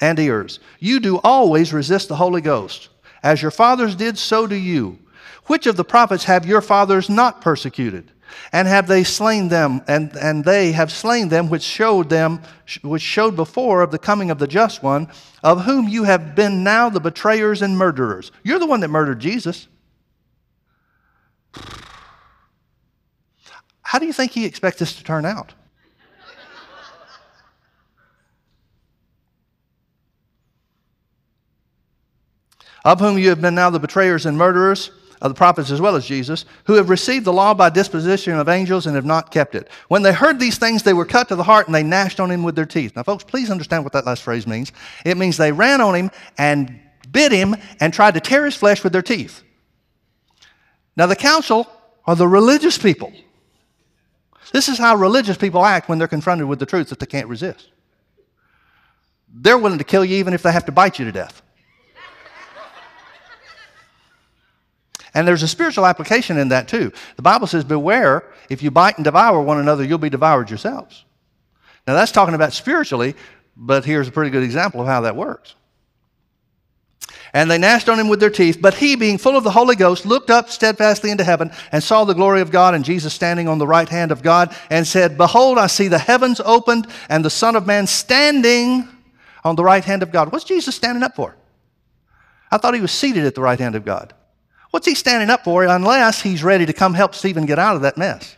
[0.00, 2.88] and ears, you do always resist the Holy Ghost.
[3.22, 4.98] As your fathers did, so do you.
[5.44, 8.10] Which of the prophets have your fathers not persecuted?
[8.52, 12.40] And have they slain them, and, and they have slain them which showed them,
[12.82, 15.08] which showed before of the coming of the just one,
[15.42, 18.30] of whom you have been now the betrayers and murderers.
[18.44, 19.66] You're the one that murdered Jesus.
[23.90, 25.52] How do you think he expects this to turn out?
[32.84, 35.96] of whom you have been now the betrayers and murderers of the prophets as well
[35.96, 39.56] as Jesus, who have received the law by disposition of angels and have not kept
[39.56, 39.68] it.
[39.88, 42.30] When they heard these things, they were cut to the heart and they gnashed on
[42.30, 42.94] him with their teeth.
[42.94, 44.70] Now, folks, please understand what that last phrase means.
[45.04, 46.78] It means they ran on him and
[47.10, 49.42] bit him and tried to tear his flesh with their teeth.
[50.96, 51.66] Now, the council
[52.06, 53.12] are the religious people.
[54.52, 57.28] This is how religious people act when they're confronted with the truth that they can't
[57.28, 57.70] resist.
[59.32, 61.42] They're willing to kill you even if they have to bite you to death.
[65.14, 66.92] And there's a spiritual application in that too.
[67.16, 71.04] The Bible says, Beware, if you bite and devour one another, you'll be devoured yourselves.
[71.86, 73.16] Now that's talking about spiritually,
[73.56, 75.54] but here's a pretty good example of how that works.
[77.32, 79.76] And they gnashed on him with their teeth, but he, being full of the Holy
[79.76, 83.46] Ghost, looked up steadfastly into heaven and saw the glory of God and Jesus standing
[83.46, 87.24] on the right hand of God and said, Behold, I see the heavens opened and
[87.24, 88.88] the Son of Man standing
[89.44, 90.32] on the right hand of God.
[90.32, 91.36] What's Jesus standing up for?
[92.50, 94.12] I thought he was seated at the right hand of God.
[94.70, 97.82] What's he standing up for unless he's ready to come help Stephen get out of
[97.82, 98.36] that mess?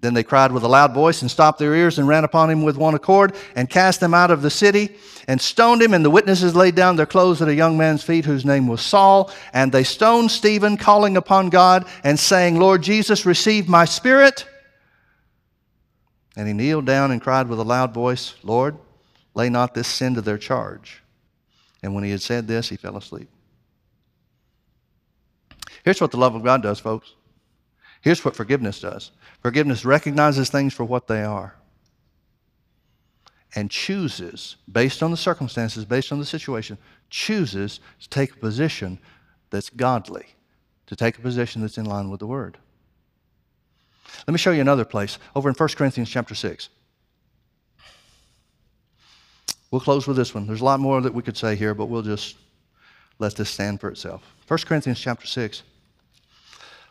[0.00, 2.62] Then they cried with a loud voice and stopped their ears and ran upon him
[2.62, 4.94] with one accord and cast him out of the city
[5.26, 5.92] and stoned him.
[5.92, 8.80] And the witnesses laid down their clothes at a young man's feet whose name was
[8.80, 9.32] Saul.
[9.52, 14.46] And they stoned Stephen, calling upon God and saying, Lord Jesus, receive my spirit.
[16.36, 18.78] And he kneeled down and cried with a loud voice, Lord,
[19.34, 21.02] lay not this sin to their charge.
[21.82, 23.28] And when he had said this, he fell asleep.
[25.84, 27.14] Here's what the love of God does, folks.
[28.00, 29.10] Here's what forgiveness does
[29.42, 31.54] forgiveness recognizes things for what they are
[33.54, 36.76] and chooses, based on the circumstances, based on the situation,
[37.10, 38.98] chooses to take a position
[39.50, 40.26] that's godly,
[40.86, 42.58] to take a position that's in line with the Word.
[44.26, 46.68] Let me show you another place over in 1 Corinthians chapter 6.
[49.70, 50.46] We'll close with this one.
[50.46, 52.36] There's a lot more that we could say here, but we'll just
[53.18, 54.22] let this stand for itself.
[54.46, 55.62] 1 Corinthians chapter 6.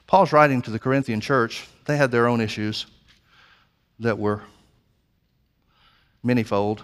[0.08, 1.68] Paul's writing to the Corinthian church.
[1.86, 2.86] They had their own issues
[4.00, 4.42] that were
[6.26, 6.80] manyfold.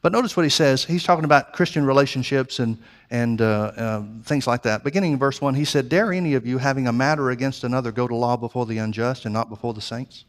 [0.00, 0.84] But notice what he says.
[0.84, 2.78] He's talking about Christian relationships and,
[3.10, 4.84] and uh, uh, things like that.
[4.84, 7.92] Beginning in verse 1, he said, Dare any of you, having a matter against another,
[7.92, 10.24] go to law before the unjust and not before the saints?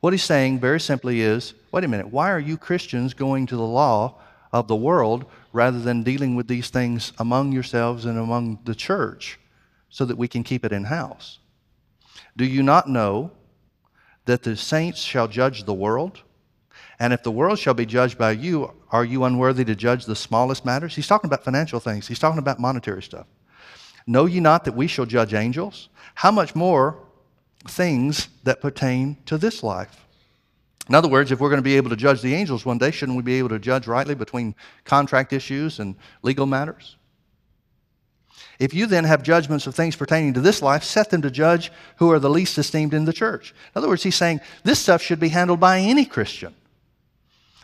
[0.00, 3.56] What he's saying very simply is wait a minute, why are you Christians going to
[3.56, 4.20] the law
[4.52, 9.38] of the world rather than dealing with these things among yourselves and among the church
[9.88, 11.38] so that we can keep it in house.
[12.36, 13.30] Do you not know
[14.24, 16.22] that the saints shall judge the world?
[16.98, 20.16] And if the world shall be judged by you, are you unworthy to judge the
[20.16, 20.94] smallest matters?
[20.94, 23.26] He's talking about financial things, he's talking about monetary stuff.
[24.06, 25.88] Know ye not that we shall judge angels?
[26.14, 26.98] How much more
[27.68, 30.06] things that pertain to this life?
[30.92, 32.90] In other words, if we're going to be able to judge the angels one day,
[32.90, 36.96] shouldn't we be able to judge rightly between contract issues and legal matters?
[38.58, 41.72] If you then have judgments of things pertaining to this life, set them to judge
[41.96, 43.54] who are the least esteemed in the church.
[43.74, 46.54] In other words, he's saying this stuff should be handled by any Christian.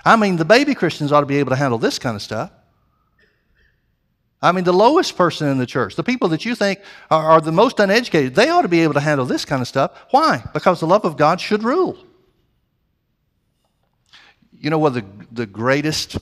[0.07, 2.51] I mean, the baby Christians ought to be able to handle this kind of stuff.
[4.41, 7.41] I mean, the lowest person in the church, the people that you think are, are
[7.43, 9.91] the most uneducated, they ought to be able to handle this kind of stuff.
[10.13, 10.43] Why?
[10.55, 11.99] Because the love of God should rule.
[14.61, 16.19] You know what the, the greatest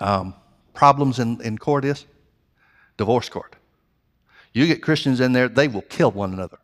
[0.00, 0.34] um,
[0.72, 2.06] problems in, in court is?
[2.96, 3.56] Divorce court.
[4.52, 6.58] You get Christians in there, they will kill one another.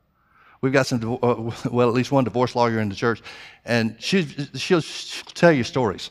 [0.61, 3.23] We've got some, uh, well, at least one divorce lawyer in the church,
[3.65, 4.25] and she,
[4.55, 4.83] she'll
[5.35, 6.11] tell you stories.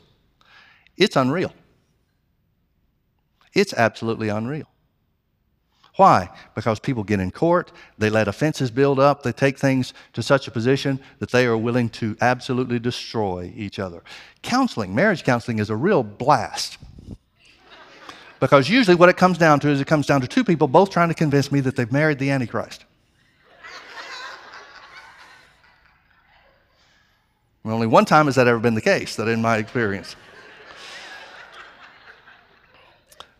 [0.97, 1.53] It's unreal.
[3.53, 4.67] It's absolutely unreal.
[6.00, 6.30] Why?
[6.56, 10.47] Because people get in court, they let offenses build up, they take things to such
[10.47, 14.02] a position that they are willing to absolutely destroy each other.
[14.41, 16.78] Counseling, marriage counseling, is a real blast.
[18.39, 20.89] Because usually what it comes down to is it comes down to two people both
[20.89, 22.86] trying to convince me that they've married the Antichrist.
[27.66, 30.16] only one time has that ever been the case, that in my experience.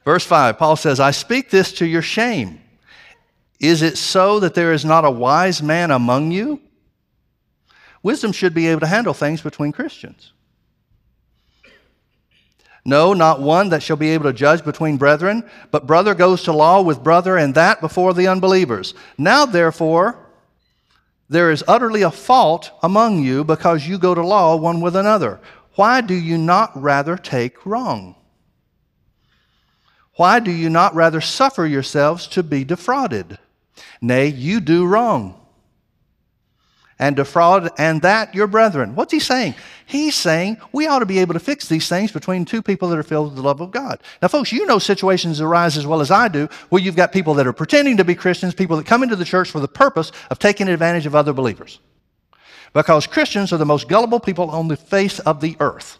[0.06, 2.62] Verse 5, Paul says, I speak this to your shame.
[3.60, 6.62] Is it so that there is not a wise man among you?
[8.02, 10.32] Wisdom should be able to handle things between Christians.
[12.86, 16.54] No, not one that shall be able to judge between brethren, but brother goes to
[16.54, 18.94] law with brother, and that before the unbelievers.
[19.18, 20.18] Now, therefore,
[21.28, 25.40] there is utterly a fault among you because you go to law one with another.
[25.76, 28.16] Why do you not rather take wrong?
[30.20, 33.38] Why do you not rather suffer yourselves to be defrauded?
[34.02, 35.40] Nay, you do wrong
[37.00, 38.96] and defraud, and that your brethren.
[38.96, 39.56] What's he saying?
[39.86, 43.00] He's saying we ought to be able to fix these things between two people that
[43.00, 44.04] are filled with the love of God.
[44.22, 47.36] Now, folks, you know situations arise as well as I do where you've got people
[47.36, 50.12] that are pretending to be Christians, people that come into the church for the purpose
[50.30, 51.80] of taking advantage of other believers.
[52.74, 55.98] Because Christians are the most gullible people on the face of the earth.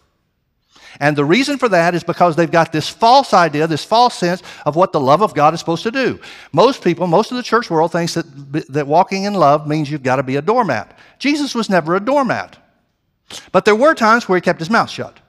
[0.98, 4.42] And the reason for that is because they've got this false idea, this false sense
[4.66, 6.18] of what the love of God is supposed to do.
[6.52, 8.24] Most people, most of the church world thinks that,
[8.68, 10.98] that walking in love means you've got to be a doormat.
[11.18, 12.56] Jesus was never a doormat.
[13.52, 15.20] But there were times where he kept his mouth shut.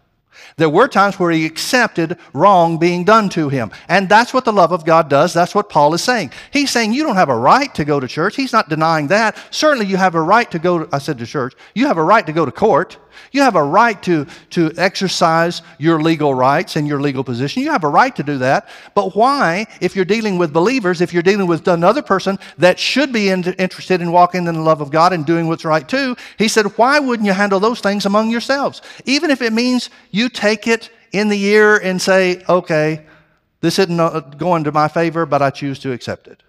[0.58, 3.72] There were times where he accepted wrong being done to him.
[3.88, 5.34] And that's what the love of God does.
[5.34, 6.32] That's what Paul is saying.
[6.52, 8.36] He's saying you don't have a right to go to church.
[8.36, 9.38] He's not denying that.
[9.52, 12.04] Certainly you have a right to go, to, I said to church, you have a
[12.04, 12.98] right to go to court.
[13.32, 17.64] You have a right to, to exercise your legal rights and your legal position.
[17.64, 18.70] You have a right to do that.
[18.96, 23.12] But why, if you're dealing with believers, if you're dealing with another person that should
[23.12, 26.16] be in, interested in walking in the love of God and doing what's right too,
[26.38, 28.82] he said, why wouldn't you handle those things among yourselves?
[29.06, 33.06] Even if it means you take it in the ear and say, okay,
[33.62, 36.44] this isn't uh, going to my favor, but I choose to accept it.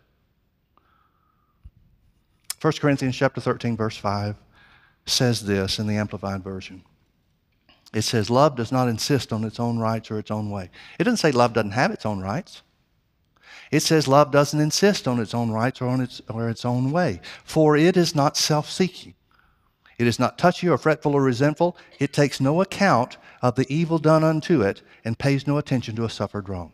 [2.60, 4.36] 1 Corinthians chapter 13, verse 5
[5.06, 6.82] says this in the Amplified Version.
[7.92, 10.70] It says, Love does not insist on its own rights or its own way.
[10.98, 12.62] It doesn't say love doesn't have its own rights.
[13.72, 16.92] It says love doesn't insist on its own rights or on its, or its own
[16.92, 19.14] way, for it is not self seeking.
[19.98, 21.76] It is not touchy or fretful or resentful.
[21.98, 26.04] It takes no account of the evil done unto it and pays no attention to
[26.04, 26.72] a suffered wrong.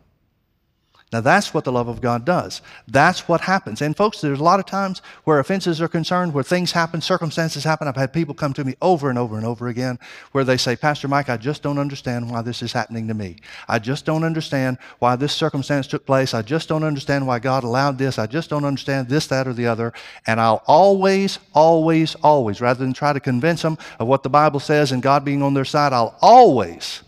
[1.11, 2.61] Now, that's what the love of God does.
[2.87, 3.81] That's what happens.
[3.81, 7.65] And, folks, there's a lot of times where offenses are concerned, where things happen, circumstances
[7.65, 7.89] happen.
[7.89, 9.99] I've had people come to me over and over and over again
[10.33, 13.37] where they say, Pastor Mike, I just don't understand why this is happening to me.
[13.69, 16.35] I just don't understand why this circumstance took place.
[16.35, 18.19] I just don't understand why God allowed this.
[18.19, 19.95] I just don't understand this, that, or the other.
[20.27, 24.61] And I'll always, always, always, rather than try to convince them of what the Bible
[24.61, 27.03] says and God being on their side, I'll always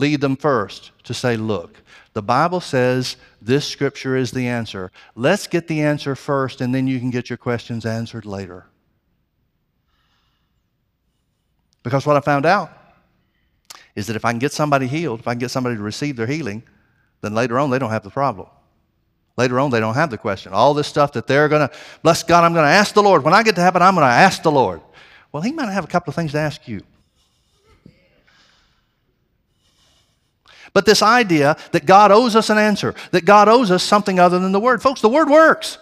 [0.00, 1.82] lead them first to say, look,
[2.12, 4.90] the Bible says this scripture is the answer.
[5.14, 8.66] Let's get the answer first, and then you can get your questions answered later.
[11.82, 12.70] Because what I found out
[13.94, 16.16] is that if I can get somebody healed, if I can get somebody to receive
[16.16, 16.62] their healing,
[17.20, 18.48] then later on they don't have the problem.
[19.36, 20.52] Later on, they don't have the question.
[20.52, 23.24] All this stuff that they're going to, bless God, I'm going to ask the Lord.
[23.24, 24.82] When I get to heaven, I'm going to ask the Lord.
[25.32, 26.82] Well, He might have a couple of things to ask you.
[30.72, 34.38] But this idea that God owes us an answer, that God owes us something other
[34.38, 34.82] than the Word.
[34.82, 35.78] Folks, the Word works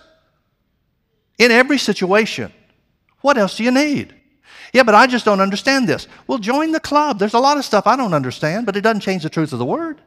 [1.38, 2.52] in every situation.
[3.20, 4.14] What else do you need?
[4.72, 6.06] Yeah, but I just don't understand this.
[6.26, 7.18] Well, join the club.
[7.18, 9.58] There's a lot of stuff I don't understand, but it doesn't change the truth of
[9.58, 10.00] the Word.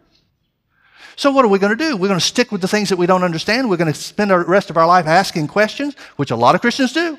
[1.15, 1.97] So, what are we going to do?
[1.97, 3.69] We're going to stick with the things that we don't understand.
[3.69, 6.61] We're going to spend the rest of our life asking questions, which a lot of
[6.61, 7.17] Christians do.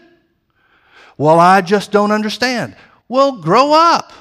[1.19, 2.75] Well, I just don't understand.
[3.09, 4.13] Well, grow up.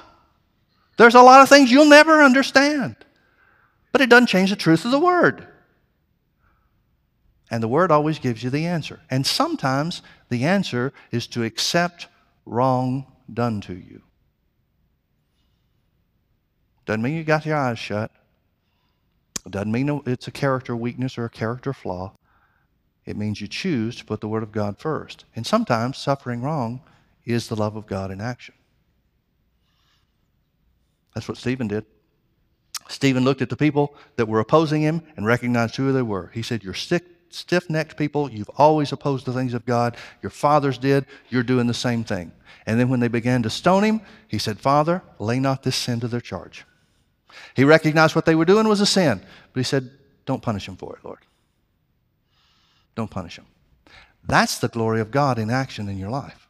[0.97, 2.95] There's a lot of things you'll never understand.
[3.91, 5.47] But it doesn't change the truth of the Word.
[7.49, 9.01] And the Word always gives you the answer.
[9.09, 12.07] And sometimes the answer is to accept
[12.45, 14.01] wrong done to you.
[16.85, 18.11] Doesn't mean you got your eyes shut.
[19.49, 22.13] Doesn't mean it's a character weakness or a character flaw.
[23.05, 25.25] It means you choose to put the Word of God first.
[25.35, 26.81] And sometimes suffering wrong
[27.25, 28.55] is the love of God in action.
[31.13, 31.85] That's what Stephen did.
[32.91, 36.29] Stephen looked at the people that were opposing him and recognized who they were.
[36.33, 38.29] He said, You're stiff necked people.
[38.29, 39.95] You've always opposed the things of God.
[40.21, 41.05] Your fathers did.
[41.29, 42.33] You're doing the same thing.
[42.65, 46.01] And then when they began to stone him, he said, Father, lay not this sin
[46.01, 46.65] to their charge.
[47.55, 49.21] He recognized what they were doing was a sin,
[49.53, 49.89] but he said,
[50.25, 51.19] Don't punish them for it, Lord.
[52.95, 53.45] Don't punish them.
[54.25, 56.40] That's the glory of God in action in your life.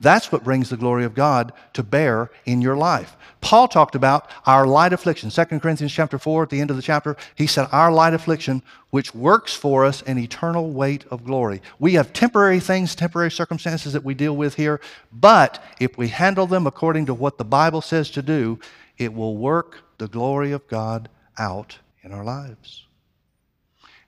[0.00, 3.16] That's what brings the glory of God to bear in your life.
[3.40, 5.30] Paul talked about our light affliction.
[5.30, 8.62] 2 Corinthians chapter 4, at the end of the chapter, he said, Our light affliction,
[8.90, 11.62] which works for us an eternal weight of glory.
[11.78, 14.80] We have temporary things, temporary circumstances that we deal with here,
[15.12, 18.58] but if we handle them according to what the Bible says to do,
[18.98, 21.08] it will work the glory of God
[21.38, 22.86] out in our lives.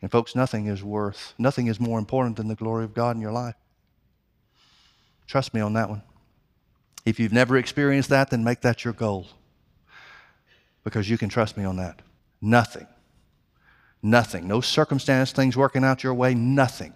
[0.03, 3.23] And folks, nothing is worth, nothing is more important than the glory of God in
[3.23, 3.55] your life.
[5.33, 6.03] Trust me on that one.
[7.07, 9.29] If you've never experienced that, then make that your goal
[10.85, 12.03] because you can trust me on that.
[12.43, 12.87] Nothing,
[14.03, 16.93] nothing, no circumstance, things working out your way, nothing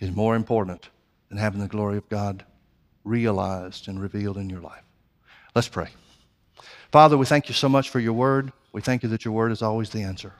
[0.00, 0.88] is more important
[1.28, 2.42] than having the glory of God
[3.04, 4.84] realized and revealed in your life.
[5.54, 5.88] Let's pray.
[6.90, 8.50] Father, we thank you so much for your word.
[8.72, 10.32] We thank you that your word is always the answer.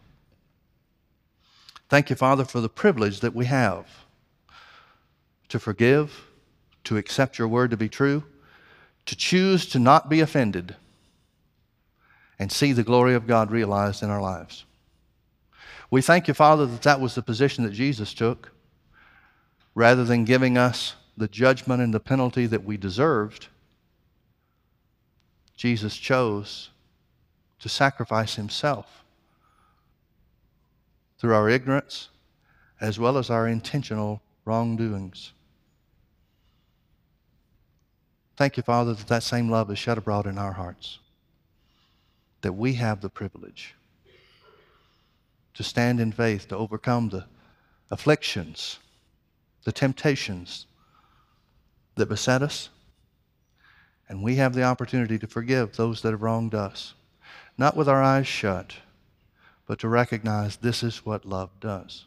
[1.90, 3.86] Thank you, Father, for the privilege that we have
[5.50, 6.27] to forgive,
[6.88, 8.24] to accept your word to be true,
[9.04, 10.74] to choose to not be offended,
[12.38, 14.64] and see the glory of God realized in our lives.
[15.90, 18.52] We thank you, Father, that that was the position that Jesus took.
[19.74, 23.48] Rather than giving us the judgment and the penalty that we deserved,
[25.56, 26.70] Jesus chose
[27.58, 29.04] to sacrifice himself
[31.18, 32.08] through our ignorance
[32.80, 35.32] as well as our intentional wrongdoings.
[38.38, 41.00] Thank you, Father, that that same love is shed abroad in our hearts,
[42.42, 43.74] that we have the privilege
[45.54, 47.24] to stand in faith, to overcome the
[47.90, 48.78] afflictions,
[49.64, 50.66] the temptations
[51.96, 52.68] that beset us,
[54.08, 56.94] and we have the opportunity to forgive those that have wronged us,
[57.58, 58.76] not with our eyes shut,
[59.66, 62.04] but to recognize this is what love does.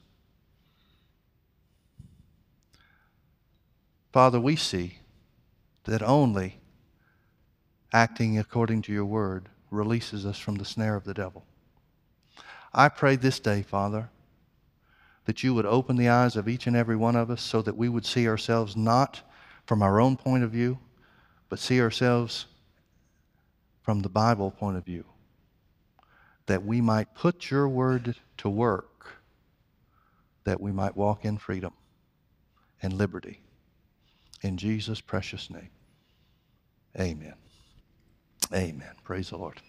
[4.13, 4.99] Father, we see
[5.85, 6.59] that only
[7.93, 11.45] acting according to your word releases us from the snare of the devil.
[12.73, 14.09] I pray this day, Father,
[15.25, 17.77] that you would open the eyes of each and every one of us so that
[17.77, 19.21] we would see ourselves not
[19.65, 20.79] from our own point of view,
[21.49, 22.45] but see ourselves
[23.81, 25.05] from the Bible point of view.
[26.45, 29.07] That we might put your word to work,
[30.43, 31.73] that we might walk in freedom
[32.81, 33.41] and liberty.
[34.41, 35.69] In Jesus' precious name.
[36.99, 37.35] Amen.
[38.53, 38.93] Amen.
[39.03, 39.61] Praise the Lord.